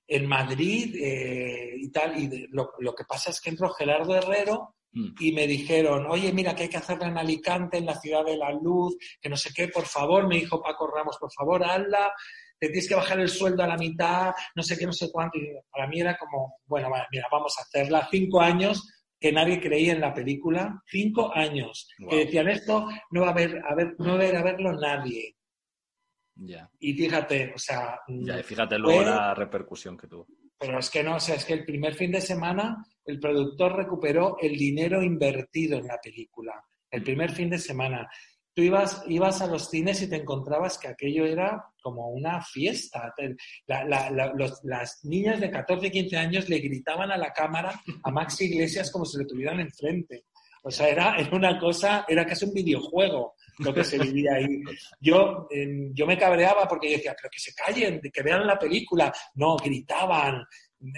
[0.07, 2.19] en Madrid eh, y tal.
[2.23, 5.15] Y de- lo, lo que pasa es que entró Gerardo Herrero Mm.
[5.21, 8.37] y me dijeron, oye, mira, que hay que hacerla en Alicante, en la ciudad de
[8.37, 12.13] la luz, que no sé qué, por favor, me dijo Paco Ramos, por favor, hazla,
[12.59, 15.39] te tienes que bajar el sueldo a la mitad, no sé qué, no sé cuánto.
[15.39, 18.07] Y para mí era como, bueno, mira, vamos a hacerla.
[18.11, 18.87] Cinco años
[19.19, 22.11] que nadie creía en la película, cinco años, Wow.
[22.11, 25.37] que decían esto, no va a haber, a ver, no va a verlo nadie.
[26.81, 30.27] Y fíjate, o sea, Ya, y mm, fíjate luego fue- la repercusión que tuvo.
[30.59, 33.77] pero es que no, o sea, es que el primer fin de semana el productor
[33.77, 36.65] recuperó el dinero invertido en la película.
[36.91, 38.09] El primer fin de semana.
[38.55, 43.13] Tú ibas, ibas a los cines y te encontrabas que aquello era como una fiesta.
[43.17, 43.35] Te-
[43.67, 47.33] la- la- la- los- las niñas de 14 y 15 años le gritaban a la
[47.33, 50.27] cámara a Maxi Iglesias como si lo tuvieran enfrente.
[50.65, 54.63] O sea, era, era una cosa, era casi un videojuego lo que se vivía ahí.
[55.01, 58.59] Yo, eh, yo me cabreaba porque yo decía, pero que se callen, que vean la
[58.59, 59.13] película.
[59.35, 60.45] No, gritaban.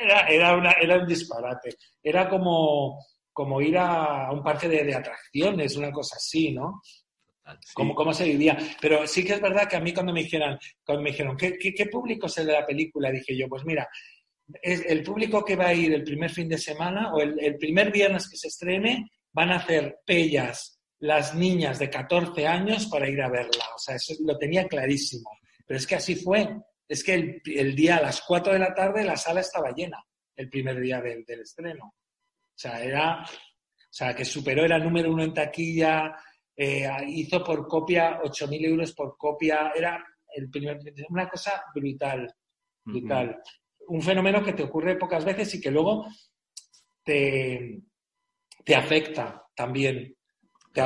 [0.00, 1.76] Era, era, una, era un disparate.
[2.02, 2.98] Era como,
[3.30, 6.80] como ir a un parque de, de atracciones, una cosa así, ¿no?
[7.74, 8.56] Cómo, cómo se vivía.
[8.80, 11.58] Pero sí que es verdad que a mí cuando me dijeron, cuando me dijeron ¿qué,
[11.58, 13.10] qué, qué público es el de la película?
[13.10, 13.86] Dije yo, pues mira,
[14.62, 17.56] es el público que va a ir el primer fin de semana o el, el
[17.58, 20.73] primer viernes que se estrene, van a hacer pellas
[21.04, 23.64] las niñas de 14 años para ir a verla.
[23.74, 25.30] O sea, eso lo tenía clarísimo.
[25.66, 26.48] Pero es que así fue.
[26.88, 30.02] Es que el, el día a las 4 de la tarde la sala estaba llena,
[30.34, 31.84] el primer día del, del estreno.
[31.86, 33.26] O sea, era, o
[33.90, 36.16] sea, que superó, era número uno en taquilla,
[36.56, 40.02] eh, hizo por copia 8.000 euros por copia, era
[40.34, 40.78] el primer,
[41.10, 42.34] una cosa brutal,
[42.82, 43.42] brutal.
[43.88, 46.06] Un fenómeno que te ocurre pocas veces y que luego
[47.02, 47.82] te,
[48.64, 50.16] te afecta también.
[50.74, 50.82] Te,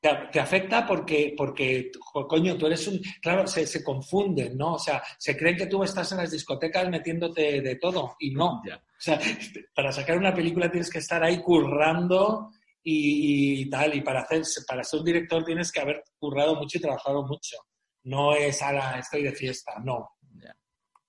[0.00, 1.90] te, te, afecta porque, porque,
[2.28, 3.00] coño, tú eres un...
[3.22, 4.74] Claro, se, se, confunden, ¿no?
[4.74, 8.60] O sea, se creen que tú estás en las discotecas metiéndote de todo y no.
[8.66, 8.76] Ya.
[8.76, 9.18] O sea,
[9.74, 12.50] para sacar una película tienes que estar ahí currando
[12.82, 16.78] y, y, tal, y para, hacer, para ser un director tienes que haber currado mucho
[16.78, 17.56] y trabajado mucho.
[18.04, 20.10] No es, la estoy de fiesta, no.
[20.34, 20.56] Ya.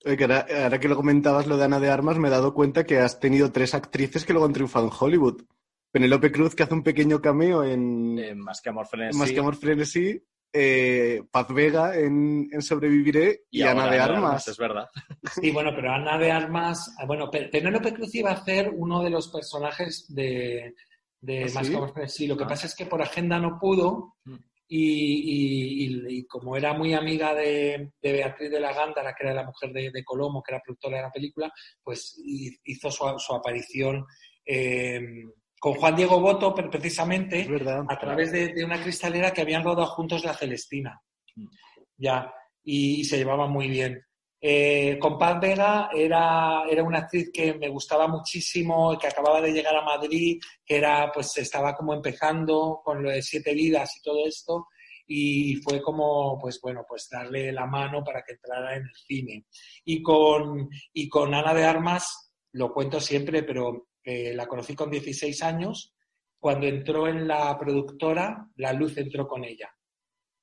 [0.04, 2.98] Ahora, ahora, que lo comentabas lo de Ana de Armas, me he dado cuenta que
[2.98, 5.42] has tenido tres actrices que luego han triunfado en Hollywood.
[5.90, 8.18] Penelope Cruz, que hace un pequeño cameo en...
[8.18, 9.18] Eh, más que Amor Frenesí.
[9.18, 10.22] Más que Amor Frenesí.
[10.52, 14.18] Eh, Paz Vega en, en Sobreviviré y, y Ana de Armas.
[14.18, 14.48] Armas.
[14.48, 14.88] Es verdad.
[15.40, 16.94] Sí, bueno, pero Ana de Armas...
[17.06, 20.74] Bueno, Penélope Cruz iba a hacer uno de los personajes de,
[21.20, 21.70] de ¿Ah, Más sí?
[21.70, 22.26] que Amor Frenesí.
[22.26, 22.48] Lo que ah.
[22.48, 24.36] pasa es que por agenda no pudo Mm.
[24.68, 29.34] y, y, y, como era muy amiga de, de, Beatriz de la Gándara, que era
[29.34, 33.34] la mujer de, de, Colomo, que era productora de la película, pues hizo su, su
[33.34, 34.06] aparición
[34.46, 35.00] eh,
[35.60, 37.46] con Juan Diego Boto, precisamente,
[37.86, 40.98] a través de, de, una cristalera que habían rodado juntos La Celestina.
[41.98, 42.32] Ya,
[42.64, 44.02] y, se llevaba muy bien.
[44.40, 49.52] Eh, con Paz Vega era, era una actriz que me gustaba muchísimo, que acababa de
[49.52, 54.02] llegar a Madrid, que era, pues estaba como empezando con lo de Siete Vidas y
[54.02, 54.68] todo esto,
[55.06, 59.44] y fue como, pues bueno, pues darle la mano para que entrara en el cine.
[59.84, 65.42] Y con, y con Ana de Armas, lo cuento siempre, pero la conocí con 16
[65.42, 65.94] años,
[66.40, 69.70] cuando entró en la productora, la luz entró con ella.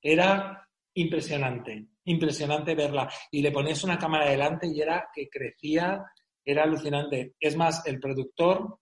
[0.00, 3.10] Era impresionante, impresionante verla.
[3.32, 6.04] Y le ponías una cámara delante y era que crecía,
[6.44, 7.34] era alucinante.
[7.40, 8.78] Es más, el productor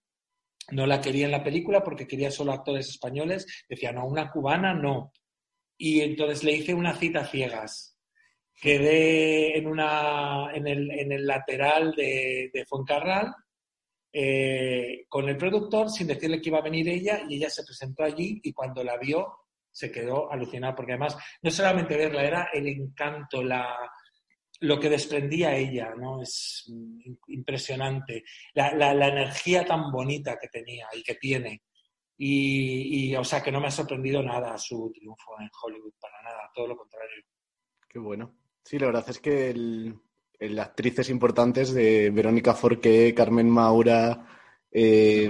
[0.71, 3.65] no la quería en la película porque quería solo actores españoles.
[3.67, 5.11] Decía, no, una cubana no.
[5.75, 7.97] Y entonces le hice una cita ciegas.
[8.59, 13.33] Quedé en, una, en, el, en el lateral de, de Foncarral
[14.11, 18.03] eh, con el productor sin decirle que iba a venir ella y ella se presentó
[18.03, 22.67] allí y cuando la vio se quedó alucinada, porque además no solamente verla, era el
[22.67, 23.77] encanto, la,
[24.61, 26.21] lo que desprendía ella, ¿no?
[26.21, 26.65] Es
[27.27, 28.23] impresionante.
[28.53, 31.61] La, la, energía tan bonita que tenía y que tiene.
[32.17, 36.49] Y, o sea, que no me ha sorprendido nada su triunfo en Hollywood, para nada,
[36.55, 37.23] todo lo contrario.
[37.87, 38.35] Qué bueno.
[38.63, 39.95] Sí, la verdad es que las
[40.59, 44.25] actrices importantes de Verónica Forqué, Carmen Maura,
[44.71, 45.29] eh,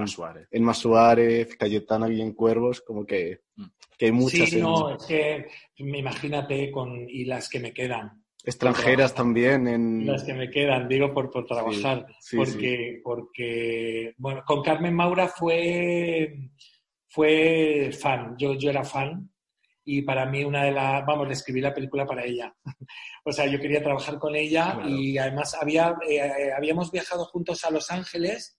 [0.51, 1.55] Elma Suárez.
[1.57, 3.65] Cayetana Guillén Cuervos, como que, mm.
[3.97, 4.49] que hay muchas.
[4.49, 5.47] Sí, no, es que
[5.77, 8.23] imagínate con y las que me quedan.
[8.43, 9.67] Extranjeras también.
[9.67, 10.05] En...
[10.05, 12.05] Las que me quedan, digo, por, por trabajar.
[12.35, 16.51] porque, porque, bueno, con Carmen Maura fue,
[17.09, 19.29] fue fan, yo, yo era fan
[19.89, 22.53] y para mí una de las, vamos, le escribí la película para ella.
[23.23, 27.63] o sea, yo quería trabajar con ella y además había, eh, eh, habíamos viajado juntos
[27.63, 28.57] a Los Ángeles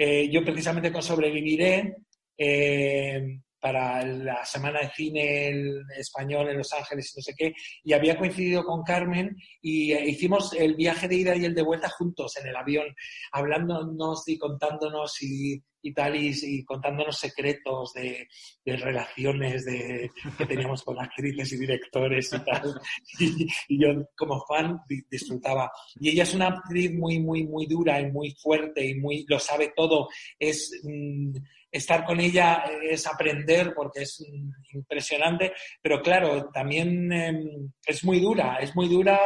[0.00, 1.96] eh, yo precisamente con Sobreviviré,
[2.38, 7.52] eh, para la Semana de Cine Español en Los Ángeles y no sé qué,
[7.82, 11.88] y había coincidido con Carmen y hicimos el viaje de ida y el de vuelta
[11.88, 12.86] juntos en el avión,
[13.32, 15.60] hablándonos y contándonos y,
[15.94, 18.28] tal, y, contándonos secretos de,
[18.64, 22.80] relaciones de, que teníamos con actrices y directores y tal.
[23.68, 25.70] Y, yo como fan disfrutaba.
[26.00, 29.38] Y ella es una actriz muy, muy, muy dura y muy fuerte y muy, lo
[29.38, 30.08] sabe todo.
[30.38, 30.80] Es...
[30.84, 31.32] Mm,
[31.70, 34.24] estar con ella es aprender porque es
[34.72, 35.52] impresionante,
[35.82, 39.18] pero claro, también em, es muy dura, es muy dura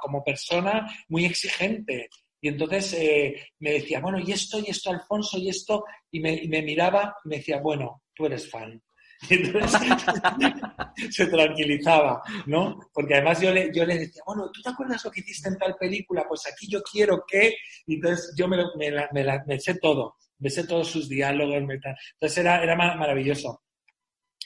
[0.00, 2.08] como persona, muy exigente.
[2.42, 6.62] Y entonces eh, me decía, bueno, y esto, y esto, Alfonso, y esto, y me,
[6.62, 8.82] miraba y me decía, bueno, tú eres fan.
[9.30, 9.80] Y entonces
[11.10, 12.80] se tranquilizaba, ¿no?
[12.92, 15.58] Porque además yo le, yo le decía, bueno, ¿tú te acuerdas lo que hiciste en
[15.58, 16.26] tal película?
[16.28, 17.54] Pues aquí yo quiero que...
[17.86, 21.56] Y entonces yo me, me, me, me sé todo besé todos sus diálogos.
[21.56, 23.62] Entonces era, era maravilloso.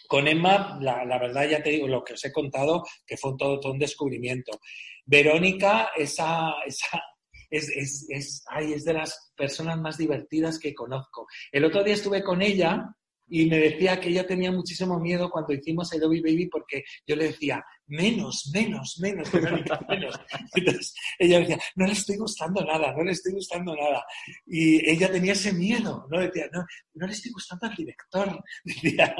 [0.06, 3.58] Con Emma, la, verdad ya te digo lo que os he contado, que fue todo,
[3.58, 4.60] todo un descubrimiento.
[5.04, 7.02] Verónica, esa, esa,
[7.50, 11.26] es, es, es, ay, es de las personas más divertidas que conozco.
[11.52, 12.86] El otro día estuve con ella
[13.28, 17.16] y me decía que ella tenía muchísimo miedo cuando hicimos el Obi Baby porque yo
[17.16, 19.28] le decía, menos, menos, menos,
[19.88, 20.20] menos.
[20.54, 24.04] Entonces ella decía, no le estoy gustando nada, no le estoy gustando nada.
[24.46, 26.20] Y ella tenía ese miedo, ¿no?
[26.20, 29.14] Decía, no, no le estoy gustando al director, decía,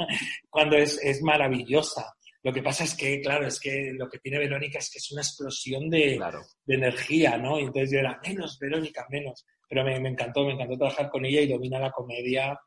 [0.49, 2.16] cuando es, es maravillosa.
[2.47, 5.11] Lo que pasa es que, claro, es que lo que tiene Verónica es que es
[5.11, 6.17] una explosión de,
[6.65, 7.59] de energía, ¿no?
[7.59, 9.45] Y entonces yo era, menos, Verónica, menos.
[9.67, 12.57] Pero me, me encantó, me encantó trabajar con ella y domina la comedia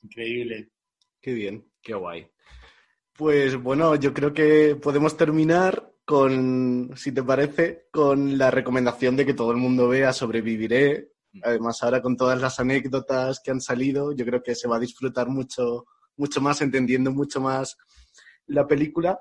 [0.00, 0.70] increíble.
[1.20, 2.26] Qué bien, qué guay.
[3.12, 9.26] Pues bueno, yo creo que podemos terminar con, si te parece, con la recomendación de
[9.26, 11.10] que todo el mundo vea Sobreviviré.
[11.42, 14.80] Además, ahora con todas las anécdotas que han salido, yo creo que se va a
[14.80, 15.84] disfrutar mucho,
[16.16, 17.76] mucho más, entendiendo mucho más
[18.46, 19.20] la película.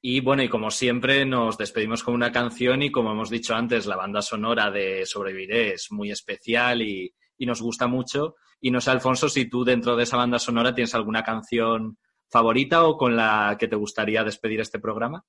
[0.00, 3.86] Y bueno, y como siempre, nos despedimos con una canción y como hemos dicho antes,
[3.86, 8.36] la banda sonora de Sobreviviré es muy especial y, y nos gusta mucho.
[8.60, 11.98] Y no sé, Alfonso, si tú dentro de esa banda sonora tienes alguna canción
[12.30, 15.24] favorita o con la que te gustaría despedir este programa.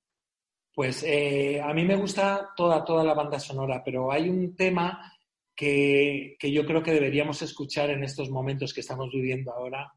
[0.74, 5.12] Pues eh, a mí me gusta toda, toda la banda sonora, pero hay un tema
[5.54, 9.92] que, yo creo que deberíamos escuchar en estos momentos que estamos viviendo ahora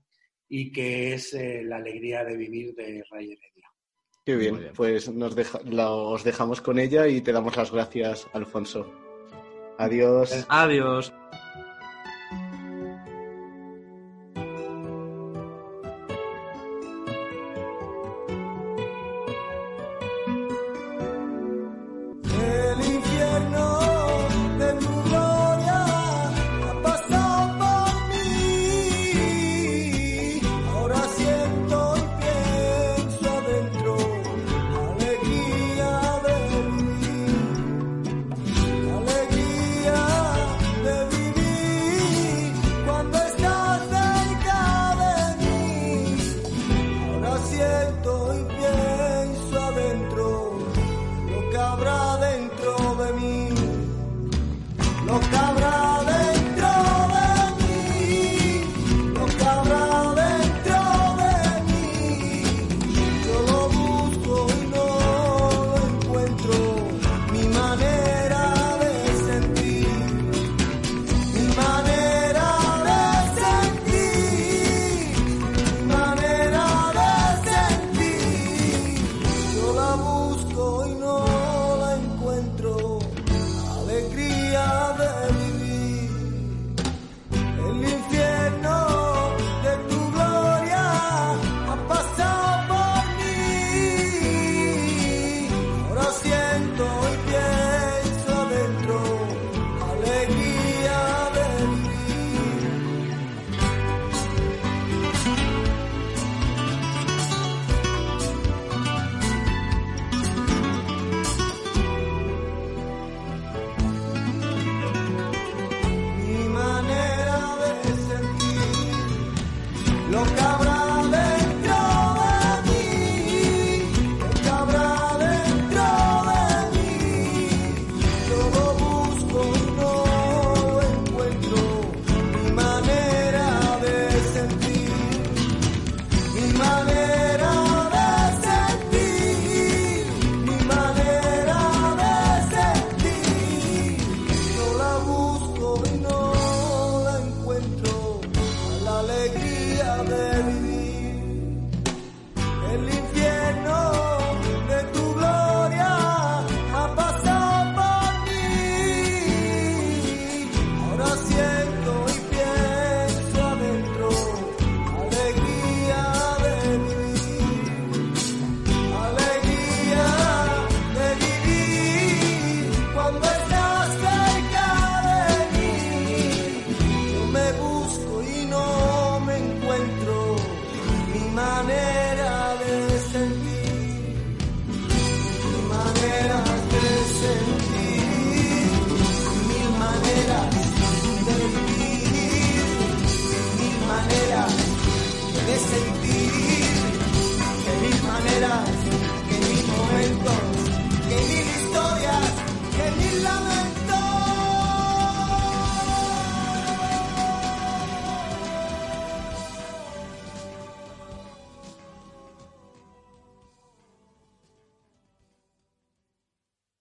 [0.49, 3.37] y que es eh, la alegría de vivir de Ray.
[4.25, 8.89] Qué bien, pues nos os dejamos con ella y te damos las gracias, Alfonso.
[9.77, 10.45] Adiós.
[10.47, 11.13] Adiós.